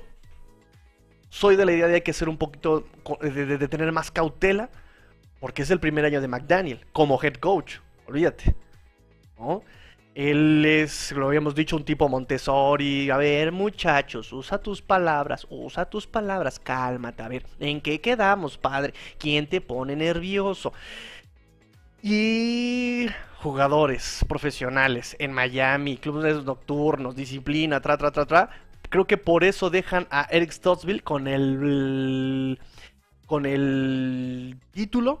soy 1.28 1.56
de 1.56 1.66
la 1.66 1.72
idea 1.72 1.88
de 1.88 2.02
que 2.02 2.12
ser 2.12 2.28
un 2.28 2.38
poquito, 2.38 2.86
de, 3.20 3.68
tener 3.68 3.92
más 3.92 4.10
cautela, 4.10 4.70
porque 5.40 5.62
es 5.62 5.70
el 5.70 5.80
primer 5.80 6.04
año 6.04 6.20
de 6.20 6.28
McDaniel 6.28 6.86
como 6.92 7.22
head 7.22 7.34
coach, 7.34 7.76
olvídate, 8.06 8.54
¿no? 9.38 9.62
Él 10.12 10.64
es, 10.66 11.12
lo 11.12 11.28
habíamos 11.28 11.54
dicho, 11.54 11.76
un 11.76 11.84
tipo 11.84 12.08
Montessori. 12.08 13.10
A 13.10 13.16
ver, 13.16 13.52
muchachos, 13.52 14.32
usa 14.32 14.58
tus 14.58 14.82
palabras, 14.82 15.46
usa 15.48 15.84
tus 15.88 16.06
palabras, 16.06 16.58
cálmate. 16.58 17.22
A 17.22 17.28
ver, 17.28 17.46
¿en 17.60 17.80
qué 17.80 18.00
quedamos, 18.00 18.58
padre? 18.58 18.92
¿Quién 19.18 19.46
te 19.46 19.60
pone 19.60 19.94
nervioso? 19.94 20.72
Y 22.02 23.06
jugadores 23.38 24.24
profesionales 24.28 25.16
en 25.18 25.32
Miami, 25.32 25.96
clubes 25.96 26.44
nocturnos, 26.44 27.16
disciplina, 27.16 27.80
tra, 27.80 27.96
tra, 27.98 28.10
tra, 28.10 28.26
tra. 28.26 28.50
Creo 28.88 29.06
que 29.06 29.16
por 29.16 29.44
eso 29.44 29.70
dejan 29.70 30.06
a 30.10 30.26
Eric 30.30 30.50
Stottsville 30.50 31.02
con 31.02 31.28
el 31.28 32.58
con 33.26 33.46
el 33.46 34.56
título 34.72 35.20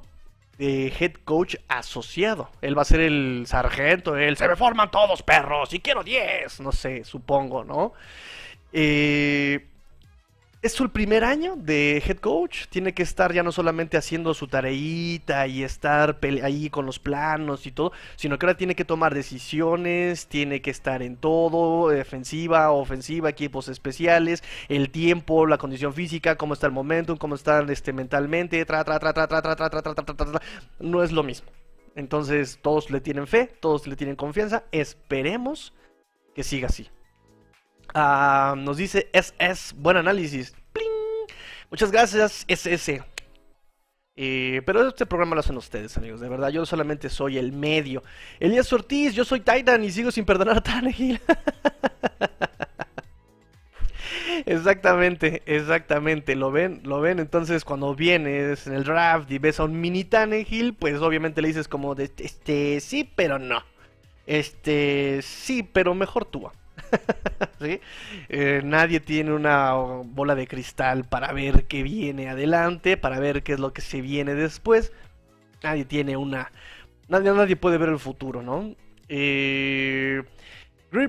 de 0.58 0.92
head 0.98 1.12
coach 1.24 1.56
asociado. 1.68 2.50
Él 2.60 2.76
va 2.76 2.82
a 2.82 2.84
ser 2.84 3.00
el 3.00 3.44
sargento, 3.46 4.16
él 4.16 4.36
se 4.36 4.48
me 4.48 4.56
forman 4.56 4.90
todos 4.90 5.22
perros 5.22 5.72
y 5.72 5.80
quiero 5.80 6.02
10, 6.02 6.60
no 6.60 6.72
sé, 6.72 7.04
supongo, 7.04 7.64
¿no? 7.64 7.92
Eh, 8.72 9.69
es 10.62 10.72
su 10.72 10.90
primer 10.90 11.24
año 11.24 11.56
de 11.56 12.02
head 12.06 12.18
coach. 12.18 12.66
Tiene 12.68 12.92
que 12.92 13.02
estar 13.02 13.32
ya 13.32 13.42
no 13.42 13.52
solamente 13.52 13.96
haciendo 13.96 14.34
su 14.34 14.46
tareita 14.46 15.46
y 15.46 15.62
estar 15.62 16.18
ahí 16.42 16.68
con 16.68 16.86
los 16.86 16.98
planos 16.98 17.66
y 17.66 17.72
todo, 17.72 17.92
sino 18.16 18.38
que 18.38 18.46
ahora 18.46 18.56
tiene 18.58 18.74
que 18.74 18.84
tomar 18.84 19.14
decisiones, 19.14 20.26
tiene 20.26 20.60
que 20.60 20.70
estar 20.70 21.02
en 21.02 21.16
todo, 21.16 21.88
defensiva, 21.88 22.70
ofensiva, 22.72 23.30
equipos 23.30 23.68
especiales, 23.68 24.42
el 24.68 24.90
tiempo, 24.90 25.46
la 25.46 25.58
condición 25.58 25.94
física, 25.94 26.36
cómo 26.36 26.54
está 26.54 26.66
el 26.66 26.72
momentum, 26.72 27.16
cómo 27.16 27.34
está 27.34 27.60
este, 27.70 27.92
mentalmente, 27.92 28.64
tra, 28.66 28.84
tra, 28.84 28.98
tra, 28.98 29.12
tra, 29.12 30.40
no 30.78 31.02
es 31.02 31.12
lo 31.12 31.22
mismo. 31.22 31.50
Entonces 31.96 32.58
todos 32.62 32.90
le 32.90 33.00
tienen 33.00 33.26
fe, 33.26 33.46
todos 33.60 33.86
le 33.86 33.96
tienen 33.96 34.16
confianza, 34.16 34.64
esperemos 34.72 35.72
que 36.34 36.44
siga 36.44 36.68
así. 36.68 36.88
Ah, 37.94 38.54
nos 38.56 38.76
dice 38.76 39.08
SS, 39.12 39.74
buen 39.76 39.96
análisis. 39.96 40.54
Muchas 41.70 41.90
gracias, 41.90 42.44
SS. 42.48 43.02
Eh, 44.16 44.60
pero 44.66 44.88
este 44.88 45.06
programa 45.06 45.34
lo 45.34 45.40
hacen 45.40 45.56
ustedes, 45.56 45.96
amigos. 45.96 46.20
De 46.20 46.28
verdad, 46.28 46.50
yo 46.50 46.66
solamente 46.66 47.08
soy 47.08 47.38
el 47.38 47.52
medio. 47.52 48.02
Elías 48.38 48.72
Ortiz, 48.72 49.14
yo 49.14 49.24
soy 49.24 49.40
Titan 49.40 49.82
y 49.82 49.90
sigo 49.90 50.10
sin 50.10 50.24
perdonar 50.24 50.58
a 50.58 50.60
Tannehill. 50.60 51.20
exactamente, 54.46 55.42
exactamente. 55.46 56.36
Lo 56.36 56.50
ven, 56.50 56.80
lo 56.84 57.00
ven. 57.00 57.18
Entonces, 57.18 57.64
cuando 57.64 57.94
vienes 57.94 58.66
en 58.66 58.74
el 58.74 58.84
draft 58.84 59.30
y 59.30 59.38
ves 59.38 59.60
a 59.60 59.64
un 59.64 59.80
mini 59.80 60.04
Tannehill, 60.04 60.74
pues 60.74 61.00
obviamente 61.00 61.40
le 61.40 61.48
dices 61.48 61.68
como 61.68 61.94
de 61.94 62.10
este 62.18 62.80
sí, 62.80 63.10
pero 63.16 63.38
no. 63.38 63.62
Este 64.26 65.20
sí, 65.22 65.62
pero 65.62 65.94
mejor 65.94 66.24
tú. 66.24 66.50
Eh, 68.30 68.62
nadie 68.64 69.00
tiene 69.00 69.32
una 69.32 69.74
bola 69.74 70.34
de 70.34 70.46
cristal 70.46 71.04
para 71.04 71.32
ver 71.32 71.66
qué 71.66 71.82
viene 71.82 72.30
adelante, 72.30 72.96
para 72.96 73.20
ver 73.20 73.42
qué 73.42 73.52
es 73.52 73.60
lo 73.60 73.72
que 73.74 73.82
se 73.82 74.00
viene 74.00 74.34
después. 74.34 74.92
Nadie 75.62 75.84
tiene 75.84 76.16
una... 76.16 76.50
Nadie, 77.08 77.32
nadie 77.32 77.56
puede 77.56 77.76
ver 77.76 77.90
el 77.90 77.98
futuro, 77.98 78.42
¿no? 78.42 78.74
Eh... 79.08 80.22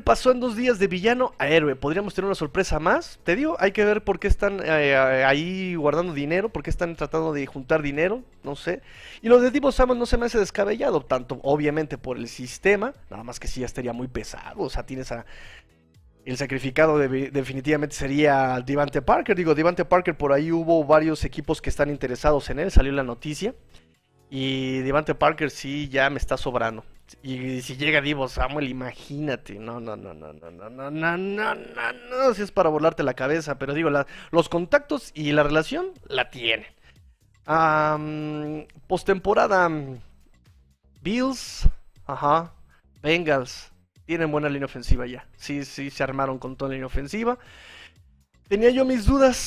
pasó 0.04 0.32
en 0.32 0.40
dos 0.40 0.56
días 0.56 0.80
de 0.80 0.88
villano 0.88 1.34
a 1.40 1.48
héroe. 1.48 1.76
¿Podríamos 1.76 2.14
tener 2.14 2.28
una 2.28 2.36
sorpresa 2.36 2.80
más? 2.80 3.20
Te 3.24 3.36
digo, 3.36 3.58
hay 3.60 3.72
que 3.72 3.84
ver 3.84 4.04
por 4.04 4.20
qué 4.20 4.28
están 4.28 4.62
eh, 4.64 4.96
ahí 5.26 5.76
guardando 5.76 6.14
dinero, 6.14 6.50
por 6.50 6.64
qué 6.64 6.70
están 6.70 6.96
tratando 6.96 7.34
de 7.34 7.46
juntar 7.46 7.82
dinero, 7.82 8.24
no 8.44 8.56
sé. 8.56 8.82
Y 9.22 9.28
lo 9.28 9.40
de 9.42 9.52
Divo 9.52 9.72
Samuel 9.72 10.00
no 10.00 10.06
se 10.06 10.18
me 10.18 10.28
hace 10.28 10.38
descabellado, 10.38 11.02
tanto 11.02 11.40
obviamente 11.44 11.98
por 11.98 12.18
el 12.18 12.28
sistema, 12.28 12.94
nada 13.10 13.24
más 13.24 13.40
que 13.40 13.48
sí 13.48 13.62
ya 13.62 13.66
estaría 13.66 13.94
muy 13.94 14.08
pesado. 14.08 14.62
O 14.62 14.70
sea, 14.70 14.86
tienes 14.86 15.12
a 15.12 15.26
el 16.26 16.38
sacrificado 16.38 17.00
definitivamente 17.00 17.96
sería 17.96 18.62
Devante 18.66 19.02
Parker. 19.02 19.36
Digo, 19.36 19.56
Devante 19.56 19.86
Parker 19.86 20.16
por 20.16 20.34
ahí 20.34 20.52
hubo 20.52 20.84
varios 20.86 21.24
equipos 21.26 21.62
que 21.62 21.70
están 21.70 21.90
interesados 21.90 22.50
en 22.50 22.60
él, 22.60 22.72
salió 22.72 22.92
la 22.92 23.04
noticia. 23.04 23.56
Y 24.30 24.80
Devante 24.80 25.16
Parker 25.16 25.50
sí 25.50 25.90
ya 25.90 26.10
me 26.10 26.18
está 26.18 26.38
sobrando. 26.38 26.86
Y 27.24 27.62
si 27.62 27.78
llega 27.78 28.02
Divo 28.02 28.28
Samuel, 28.28 28.70
imagínate. 28.70 29.56
No, 29.56 29.80
no, 29.80 29.96
no, 29.96 30.14
no, 30.14 30.34
no, 30.34 30.52
no, 30.52 30.70
no, 30.70 30.92
no, 30.92 31.18
no, 31.18 31.56
no, 31.56 31.94
no, 32.10 32.34
si 32.34 32.42
es 32.42 32.52
para 32.52 32.70
volarte 32.70 33.04
la 33.04 33.14
cabeza. 33.14 33.58
Pero 33.58 33.74
digo, 33.74 33.90
los 34.32 34.50
contactos 34.50 35.12
y 35.14 35.32
la 35.32 35.44
relación 35.44 35.92
la 36.08 36.30
tiene. 36.30 36.68
postemporada. 38.88 39.70
Bills, 41.02 41.68
ajá. 42.06 42.54
Bengals, 43.02 43.72
Tienen 44.06 44.32
buena 44.32 44.50
línea 44.50 44.66
ofensiva 44.66 45.08
ya. 45.08 45.28
Sí, 45.36 45.66
sí, 45.66 45.90
se 45.90 46.04
armaron 46.04 46.38
con 46.38 46.56
toda 46.56 46.70
la 46.70 46.74
línea 46.74 46.88
ofensiva. 46.88 47.38
Tenía 48.48 48.70
yo 48.70 48.86
mis 48.86 49.06
dudas 49.06 49.38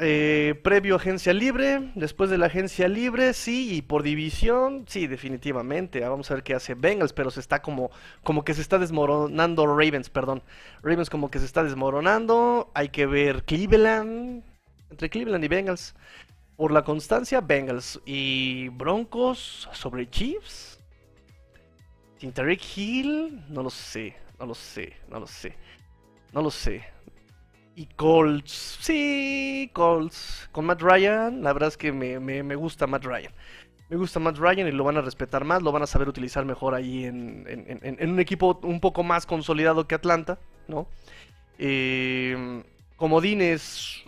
eh, 0.00 0.58
previo 0.62 0.96
agencia 0.96 1.32
libre, 1.32 1.92
después 1.94 2.30
de 2.30 2.38
la 2.38 2.46
agencia 2.46 2.88
libre, 2.88 3.34
sí, 3.34 3.74
y 3.74 3.82
por 3.82 4.02
división, 4.02 4.84
sí, 4.88 5.06
definitivamente. 5.06 6.00
Vamos 6.00 6.30
a 6.30 6.34
ver 6.34 6.42
qué 6.42 6.54
hace 6.54 6.74
Bengals, 6.74 7.12
pero 7.12 7.30
se 7.30 7.40
está 7.40 7.60
como, 7.60 7.90
como 8.22 8.44
que 8.44 8.54
se 8.54 8.60
está 8.60 8.78
desmoronando 8.78 9.66
Ravens, 9.66 10.10
perdón. 10.10 10.42
Ravens 10.82 11.10
como 11.10 11.30
que 11.30 11.38
se 11.38 11.44
está 11.44 11.62
desmoronando. 11.62 12.70
Hay 12.74 12.88
que 12.88 13.06
ver 13.06 13.44
Cleveland, 13.44 14.42
entre 14.90 15.10
Cleveland 15.10 15.44
y 15.44 15.48
Bengals. 15.48 15.94
Por 16.56 16.70
la 16.70 16.82
constancia, 16.82 17.40
Bengals 17.40 18.00
y 18.06 18.68
Broncos 18.68 19.68
sobre 19.72 20.08
Chiefs. 20.08 20.78
Sin 22.18 22.32
Hill, 22.76 23.44
no 23.48 23.62
lo 23.62 23.70
sé, 23.70 24.16
no 24.38 24.46
lo 24.46 24.54
sé, 24.54 24.94
no 25.10 25.20
lo 25.20 25.26
sé, 25.26 25.56
no 26.32 26.40
lo 26.40 26.50
sé. 26.50 26.93
Y 27.76 27.86
Colts, 27.96 28.78
sí, 28.80 29.70
Colts. 29.72 30.48
Con 30.52 30.66
Matt 30.66 30.80
Ryan, 30.80 31.42
la 31.42 31.52
verdad 31.52 31.68
es 31.68 31.76
que 31.76 31.92
me, 31.92 32.54
gusta 32.54 32.86
Matt 32.86 33.04
Ryan. 33.04 33.32
Me 33.88 33.96
gusta 33.96 34.20
Matt 34.20 34.38
Ryan 34.38 34.68
y 34.68 34.72
lo 34.72 34.84
van 34.84 34.96
a 34.96 35.00
respetar 35.00 35.44
más, 35.44 35.62
lo 35.62 35.72
van 35.72 35.82
a 35.82 35.86
saber 35.86 36.08
utilizar 36.08 36.44
mejor 36.44 36.74
ahí 36.74 37.04
en, 37.04 37.98
un 38.00 38.20
equipo 38.20 38.60
un 38.62 38.80
poco 38.80 39.02
más 39.02 39.26
consolidado 39.26 39.86
que 39.86 39.94
Atlanta, 39.94 40.38
¿no? 40.68 40.86
Eh, 41.58 42.62
comodines 42.96 44.02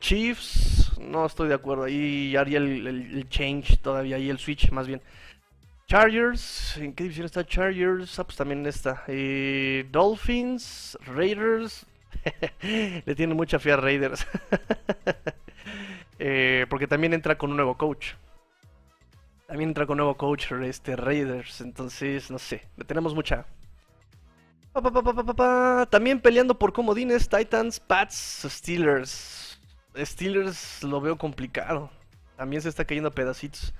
Chiefs, 0.00 0.92
no 1.00 1.26
estoy 1.26 1.48
de 1.48 1.54
acuerdo. 1.54 1.84
Ahí 1.84 2.34
haría 2.36 2.58
el, 2.58 3.26
change 3.28 3.78
todavía, 3.78 4.16
ahí 4.16 4.30
el 4.30 4.38
switch 4.38 4.70
más 4.70 4.86
bien. 4.86 5.00
Chargers, 5.86 6.76
¿en 6.76 6.92
qué 6.92 7.04
división 7.04 7.24
está 7.24 7.46
Chargers? 7.46 8.18
Ah, 8.18 8.24
pues 8.24 8.36
también 8.36 8.66
está. 8.66 9.04
Eh, 9.06 9.86
Dolphins, 9.90 10.98
Raiders. 11.06 11.86
Le 12.62 13.14
tienen 13.14 13.36
mucha 13.36 13.58
fe 13.58 13.72
a 13.72 13.76
Raiders. 13.76 14.26
Eh, 16.20 16.66
porque 16.68 16.88
también 16.88 17.14
entra 17.14 17.38
con 17.38 17.50
un 17.50 17.56
nuevo 17.56 17.78
coach. 17.78 18.14
También 19.46 19.70
entra 19.70 19.86
con 19.86 19.94
un 19.94 19.98
nuevo 19.98 20.16
coach 20.16 20.50
este, 20.50 20.96
Raiders. 20.96 21.60
Entonces, 21.60 22.28
no 22.28 22.40
sé, 22.40 22.66
le 22.76 22.84
tenemos 22.84 23.14
mucha, 23.14 23.46
también 25.90 26.20
peleando 26.20 26.58
por 26.58 26.72
comodines, 26.72 27.28
Titans, 27.28 27.80
Pats, 27.80 28.46
Steelers. 28.48 29.60
Steelers 29.96 30.82
lo 30.82 31.00
veo 31.00 31.16
complicado. 31.16 31.90
También 32.36 32.62
se 32.62 32.68
está 32.68 32.84
cayendo 32.84 33.08
a 33.08 33.12
pedacitos. 33.12 33.74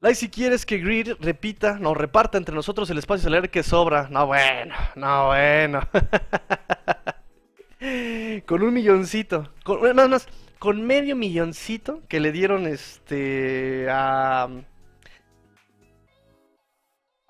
Like 0.00 0.14
si 0.16 0.28
quieres 0.28 0.66
que 0.66 0.78
Greed 0.78 1.14
repita, 1.20 1.78
no, 1.78 1.94
reparta 1.94 2.38
entre 2.38 2.54
nosotros 2.54 2.90
el 2.90 2.98
espacio 2.98 3.30
leer 3.30 3.50
que 3.50 3.62
sobra. 3.62 4.08
No, 4.10 4.26
bueno, 4.26 4.74
no, 4.96 5.26
bueno. 5.26 5.80
con 8.40 8.62
un 8.62 8.72
milloncito. 8.72 9.52
Con, 9.64 9.94
más, 9.94 10.08
más, 10.08 10.28
con 10.58 10.82
medio 10.86 11.14
milloncito 11.14 12.00
que 12.08 12.20
le 12.20 12.32
dieron 12.32 12.66
este 12.66 13.86
a 13.90 14.48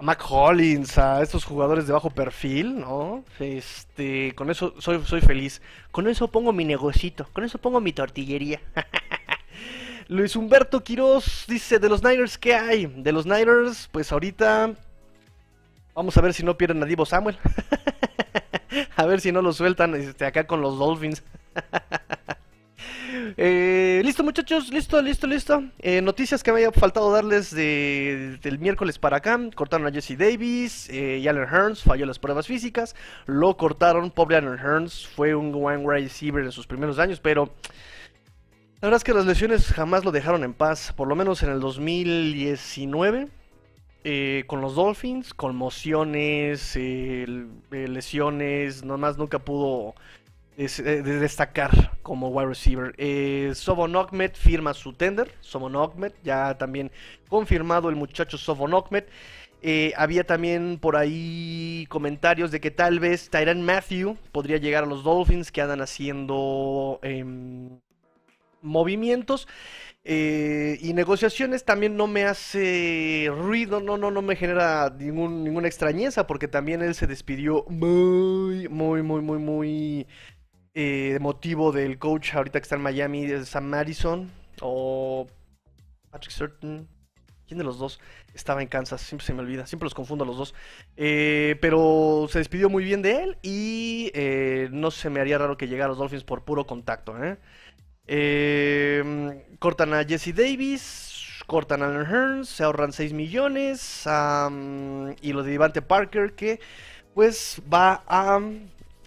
Mac 0.03 0.23
Hollins, 0.29 0.99
a 0.99 1.23
estos 1.23 1.45
jugadores 1.45 1.87
de 1.87 1.93
bajo 1.93 2.11
perfil, 2.11 2.81
¿no? 2.81 3.25
Este, 3.39 4.35
con 4.35 4.51
eso 4.51 4.75
soy, 4.79 5.01
soy 5.05 5.21
feliz. 5.21 5.63
Con 5.91 6.09
eso 6.09 6.29
pongo 6.29 6.53
mi 6.53 6.65
negocito, 6.65 7.29
con 7.33 7.45
eso 7.45 7.59
pongo 7.59 7.81
mi 7.81 7.93
tortillería. 7.93 8.61
Luis 10.09 10.35
Humberto 10.35 10.83
Quiroz 10.83 11.47
dice, 11.47 11.79
de 11.79 11.89
los 11.89 12.03
Niners, 12.03 12.37
¿qué 12.37 12.55
hay? 12.55 12.87
De 12.87 13.13
los 13.13 13.27
Niners, 13.27 13.89
pues 13.93 14.11
ahorita 14.13 14.75
vamos 15.95 16.17
a 16.17 16.21
ver 16.21 16.35
si 16.35 16.43
no 16.43 16.59
pierden 16.59 16.83
a 16.83 16.87
Divo 16.87 17.07
Samuel. 17.07 17.39
a 18.97 19.07
ver 19.07 19.21
si 19.21 19.33
no 19.33 19.43
lo 19.43 19.53
sueltan 19.53 19.95
este, 19.95 20.25
acá 20.25 20.47
con 20.47 20.61
los 20.61 20.79
Dolphins. 20.79 21.23
Eh, 23.37 24.01
listo 24.05 24.25
muchachos, 24.25 24.71
listo, 24.71 25.01
listo, 25.01 25.27
listo. 25.27 25.65
Eh, 25.79 26.03
noticias 26.03 26.43
que 26.43 26.53
me 26.53 26.59
haya 26.59 26.73
faltado 26.73 27.11
darles 27.13 27.55
del 27.55 28.59
miércoles 28.59 28.99
para 28.99 29.19
acá. 29.19 29.39
Cortaron 29.55 29.87
a 29.87 29.93
Jesse 29.93 30.17
Davis 30.19 30.89
eh, 30.91 31.19
y 31.19 31.29
Allen 31.29 31.49
Hearns 31.49 31.83
falló 31.83 32.07
las 32.07 32.19
pruebas 32.19 32.47
físicas. 32.47 32.95
Lo 33.27 33.57
cortaron, 33.57 34.11
pobre 34.11 34.37
Allen 34.37 34.59
Hearns. 34.59 35.07
Fue 35.07 35.35
un 35.35 35.53
wide 35.55 35.83
receiver 35.87 36.45
en 36.45 36.53
sus 36.53 36.67
primeros 36.67 36.99
años, 36.99 37.21
pero... 37.21 37.55
La 38.81 38.89
verdad 38.89 38.97
es 38.97 39.05
que 39.05 39.15
las 39.15 39.27
lesiones 39.27 39.69
jamás 39.69 40.05
lo 40.05 40.11
dejaron 40.11 40.43
en 40.43 40.55
paz, 40.55 40.93
por 40.97 41.07
lo 41.07 41.15
menos 41.15 41.43
en 41.45 41.51
el 41.51 41.61
2019. 41.61 43.29
Con 44.47 44.61
los 44.61 44.75
Dolphins, 44.75 45.33
conmociones, 45.35 46.77
lesiones, 47.71 48.85
nomás 48.85 49.17
nunca 49.17 49.39
pudo 49.39 49.95
eh, 50.59 50.69
de 50.69 51.19
destacar 51.19 51.99
como 52.03 52.29
wide 52.29 52.49
receiver. 52.49 52.95
Eh, 52.99 53.53
Sobon 53.55 53.95
firma 54.35 54.75
su 54.75 54.93
tender. 54.93 55.33
Sobon 55.41 55.75
ya 56.23 56.59
también 56.59 56.91
confirmado 57.29 57.89
el 57.89 57.97
muchacho 57.97 58.37
Sobon 58.37 58.73
eh, 59.63 59.93
había 59.97 60.25
también 60.25 60.79
por 60.79 60.97
ahí 60.97 61.87
comentarios 61.89 62.51
de 62.51 62.61
que 62.61 62.71
tal 62.71 62.99
vez 63.01 63.31
Tyran 63.31 63.63
Matthew 63.63 64.19
podría 64.33 64.59
llegar 64.59 64.83
a 64.83 64.87
los 64.87 65.05
Dolphins 65.05 65.53
que 65.53 65.63
andan 65.63 65.81
haciendo 65.81 66.99
em, 67.03 67.79
movimientos. 68.61 69.49
Eh, 70.05 70.79
y 70.81 70.95
negociaciones 70.95 71.65
también 71.65 71.97
no 71.97 72.09
me 72.09 72.25
hace 72.25 73.29
ruido, 73.31 73.81
no, 73.81 73.97
no, 73.97 74.11
no 74.11 74.21
me 74.21 74.35
genera 74.35 74.93
ninguna 74.99 75.69
extrañeza 75.69 76.27
porque 76.27 76.49
también 76.49 76.83
él 76.83 76.97
se 76.97 77.07
despidió 77.07 77.65
muy, 77.69 78.69
muy, 78.69 79.03
muy, 79.03 79.21
muy, 79.23 79.39
muy 79.39 80.07
eh, 80.75 81.19
motivo 81.21 81.71
del 81.71 81.99
coach 81.99 82.35
ahorita 82.35 82.59
que 82.59 82.65
está 82.65 82.75
en 82.77 82.83
Miami, 82.83 83.29
Sam 83.45 83.65
Madison 83.65 84.31
o 84.61 85.29
Patrick 86.11 86.33
Certain. 86.33 86.89
¿Quién 87.47 87.59
de 87.59 87.65
los 87.65 87.79
dos 87.79 88.01
estaba 88.35 88.63
en 88.63 88.69
Kansas? 88.69 89.03
Siempre 89.03 89.27
se 89.27 89.35
me 89.35 89.41
olvida, 89.41 89.67
siempre 89.67 89.85
los 89.85 89.95
confundo 89.95 90.25
a 90.25 90.27
los 90.27 90.39
dos. 90.39 90.55
Eh, 90.97 91.57
pero 91.61 92.27
se 92.31 92.39
despidió 92.39 92.71
muy 92.71 92.83
bien 92.83 93.03
de 93.03 93.23
él 93.23 93.39
y 93.43 94.11
eh, 94.15 94.69
no 94.73 94.91
se 94.91 95.11
me 95.11 95.21
haría 95.21 95.39
raro 95.39 95.57
que 95.59 95.69
llegara 95.69 95.87
a 95.87 95.89
los 95.89 95.99
Dolphins 95.99 96.25
por 96.25 96.45
puro 96.45 96.67
contacto. 96.67 97.15
Cortan 99.63 99.95
a 99.95 100.05
Jesse 100.05 100.35
Davis, 100.35 101.39
cortan 101.47 101.85
a 101.85 101.87
Alan 101.87 102.05
Hearns, 102.05 102.49
se 102.49 102.65
ahorran 102.65 102.93
6 102.93 103.13
millones. 103.13 104.03
y 105.21 105.33
lo 105.33 105.45
de 105.45 105.53
Devante 105.53 105.81
Parker 105.81 106.33
que 106.33 106.59
pues 107.15 107.63
va 107.73 108.03
a 108.09 108.41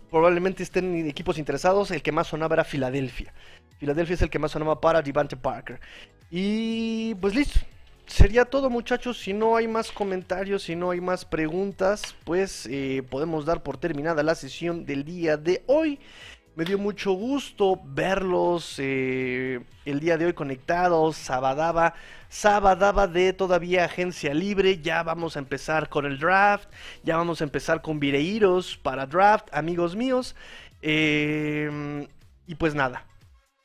probablemente 0.10 0.64
estén 0.64 1.10
equipos 1.10 1.38
interesados. 1.38 1.92
El 1.92 2.02
que 2.02 2.14
más 2.14 2.28
sonaba 2.28 2.56
era 2.56 2.64
Filadelfia. 2.64 3.34
Filadelfia 3.80 4.14
es 4.14 4.22
el 4.22 4.30
que 4.30 4.40
más 4.40 4.52
sonaba 4.52 4.80
para 4.80 5.02
Devante 5.02 5.36
Parker. 5.36 5.82
Y 6.32 7.16
pues 7.16 7.36
listo. 7.36 7.60
Sería 8.08 8.46
todo 8.46 8.70
muchachos, 8.70 9.18
si 9.18 9.34
no 9.34 9.58
hay 9.58 9.68
más 9.68 9.92
comentarios, 9.92 10.64
si 10.64 10.76
no 10.76 10.92
hay 10.92 11.02
más 11.02 11.26
preguntas, 11.26 12.16
pues 12.24 12.66
eh, 12.72 13.04
podemos 13.10 13.46
dar 13.46 13.64
por 13.64 13.78
terminada 13.78 14.22
la 14.22 14.36
sesión 14.36 14.86
del 14.86 15.04
día 15.04 15.36
de 15.36 15.64
hoy. 15.66 16.00
Me 16.56 16.64
dio 16.64 16.78
mucho 16.78 17.12
gusto 17.12 17.82
verlos 17.84 18.76
eh, 18.78 19.60
el 19.84 20.00
día 20.00 20.18
de 20.18 20.28
hoy 20.28 20.34
conectados. 20.34 21.18
Sabadaba, 21.18 21.96
sabadaba 22.30 23.08
de 23.08 23.34
todavía 23.34 23.84
agencia 23.84 24.34
libre. 24.34 24.80
Ya 24.82 25.04
vamos 25.04 25.36
a 25.36 25.40
empezar 25.40 25.90
con 25.90 26.06
el 26.06 26.18
draft. 26.18 26.70
Ya 27.04 27.18
vamos 27.18 27.42
a 27.42 27.44
empezar 27.44 27.82
con 27.82 28.00
Vireiros 28.00 28.78
para 28.78 29.06
draft, 29.06 29.50
amigos 29.52 29.98
míos. 29.98 30.34
Eh, 30.82 32.08
y 32.48 32.56
pues 32.56 32.74
nada. 32.74 33.06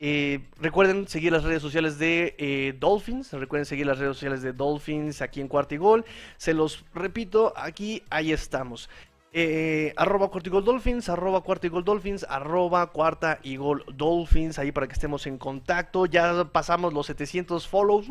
Eh, 0.01 0.41
recuerden 0.59 1.07
seguir 1.07 1.31
las 1.31 1.45
redes 1.45 1.63
sociales 1.63 1.97
de 1.97 2.75
Dolphins. 2.81 3.33
Recuerden 3.33 3.67
seguir 3.67 3.87
las 3.87 3.99
redes 3.99 4.17
sociales 4.17 4.43
de 4.43 4.53
Dolphins 4.53 5.23
aquí 5.23 5.41
en 5.41 5.47
Cuarto 5.47 5.77
y 5.77 5.79
Gol. 5.79 6.05
Se 6.39 6.55
los 6.55 6.85
repito, 6.93 7.53
aquí, 7.57 8.03
ahí 8.11 8.33
estamos. 8.33 8.91
Eh, 9.33 9.93
arroba 9.97 10.29
cuarta 10.29 10.49
y 10.49 10.51
gol 10.51 10.65
dolphins, 10.65 11.09
arroba 11.09 11.43
cuarta 11.43 11.69
y 11.69 11.71
gol 11.71 11.85
dolphins, 11.85 12.27
arroba 12.29 12.91
cuarta 12.91 13.39
y 13.45 13.57
gol 13.57 13.85
dolphins, 13.95 14.59
ahí 14.59 14.73
para 14.73 14.89
que 14.89 14.95
estemos 14.95 15.25
en 15.29 15.39
contacto. 15.39 16.07
Ya 16.07 16.45
pasamos 16.51 16.93
los 16.93 17.07
700 17.07 17.69
follows, 17.69 18.07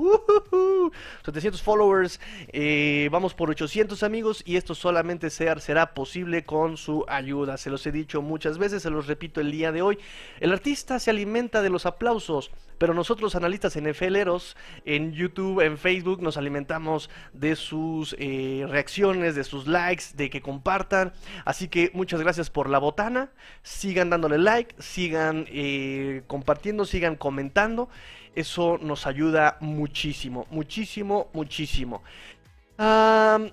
700 1.26 1.62
followers, 1.62 2.22
eh, 2.54 3.10
vamos 3.12 3.34
por 3.34 3.50
800 3.50 4.02
amigos 4.04 4.44
y 4.46 4.56
esto 4.56 4.74
solamente 4.74 5.30
será 5.30 5.94
posible 5.94 6.46
con 6.46 6.78
su 6.78 7.04
ayuda. 7.10 7.58
Se 7.58 7.70
los 7.70 7.86
he 7.86 7.92
dicho 7.92 8.22
muchas 8.22 8.58
veces, 8.58 8.82
se 8.84 8.90
los 8.90 9.08
repito 9.08 9.42
el 9.42 9.52
día 9.52 9.74
de 9.74 9.82
hoy. 9.82 10.00
El 10.40 10.54
artista 10.54 11.00
se 11.00 11.10
alimenta 11.10 11.62
de 11.62 11.70
los 11.70 11.86
aplausos 11.86 12.50
pero 12.80 12.94
nosotros 12.94 13.36
analistas 13.36 13.78
NFLeros 13.80 14.58
en 14.86 15.12
YouTube, 15.12 15.60
en 15.60 15.78
Facebook, 15.78 16.22
nos 16.22 16.38
alimentamos 16.38 17.10
de 17.34 17.56
sus 17.56 18.16
eh, 18.18 18.66
reacciones, 18.68 19.36
de 19.36 19.44
sus 19.44 19.68
likes, 19.68 20.06
de 20.16 20.30
que 20.30 20.42
compartan. 20.42 21.12
Así 21.46 21.68
que 21.68 21.92
muchas 21.94 22.22
gracias 22.22 22.50
por 22.50 22.70
la 22.70 22.80
botana. 22.80 23.30
Sigan 23.62 24.10
dándole 24.10 24.38
like, 24.38 24.76
sigan 24.82 25.46
eh, 25.50 26.24
compartiendo, 26.26 26.86
sigan 26.86 27.18
comentando. 27.18 27.90
Eso 28.34 28.80
nos 28.82 29.06
ayuda 29.06 29.58
muchísimo, 29.60 30.48
muchísimo, 30.50 31.30
muchísimo. 31.34 32.02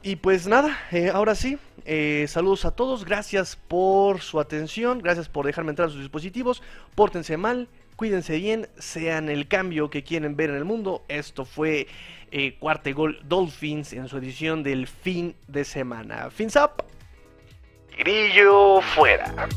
y 0.03 0.17
pues 0.17 0.47
nada, 0.47 0.79
eh, 0.93 1.11
ahora 1.13 1.35
sí, 1.35 1.59
saludos 2.29 2.65
a 2.65 2.71
todos. 2.71 3.05
Gracias 3.05 3.57
por 3.57 4.21
su 4.21 4.39
atención. 4.39 5.01
Gracias 5.01 5.29
por 5.29 5.47
dejarme 5.47 5.71
entrar 5.71 5.89
a 5.89 5.91
sus 5.91 6.01
dispositivos. 6.01 6.63
Pórtense 6.95 7.37
mal. 7.37 7.69
Cuídense 7.97 8.37
bien. 8.37 8.69
Sean 8.79 9.29
el 9.29 9.49
cambio 9.49 9.91
que 9.91 10.05
quieren 10.05 10.37
ver 10.37 10.51
en 10.51 10.57
el 10.57 10.65
mundo. 10.65 11.05
Esto 11.09 11.45
fue 11.45 11.87
eh, 12.31 12.57
Cuarte 12.59 12.93
Gol 12.93 13.19
Dolphins 13.25 13.93
en 13.95 14.09
su 14.09 14.19
edición 14.19 14.63
del 14.63 14.87
fin 14.87 15.35
de 15.49 15.65
semana. 15.65 16.31
Fins 16.31 16.57
up. 16.57 16.85
Grillo 17.99 18.83
fuera. 18.83 19.49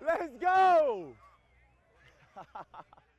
Let's 0.00 0.36
go! 0.40 1.12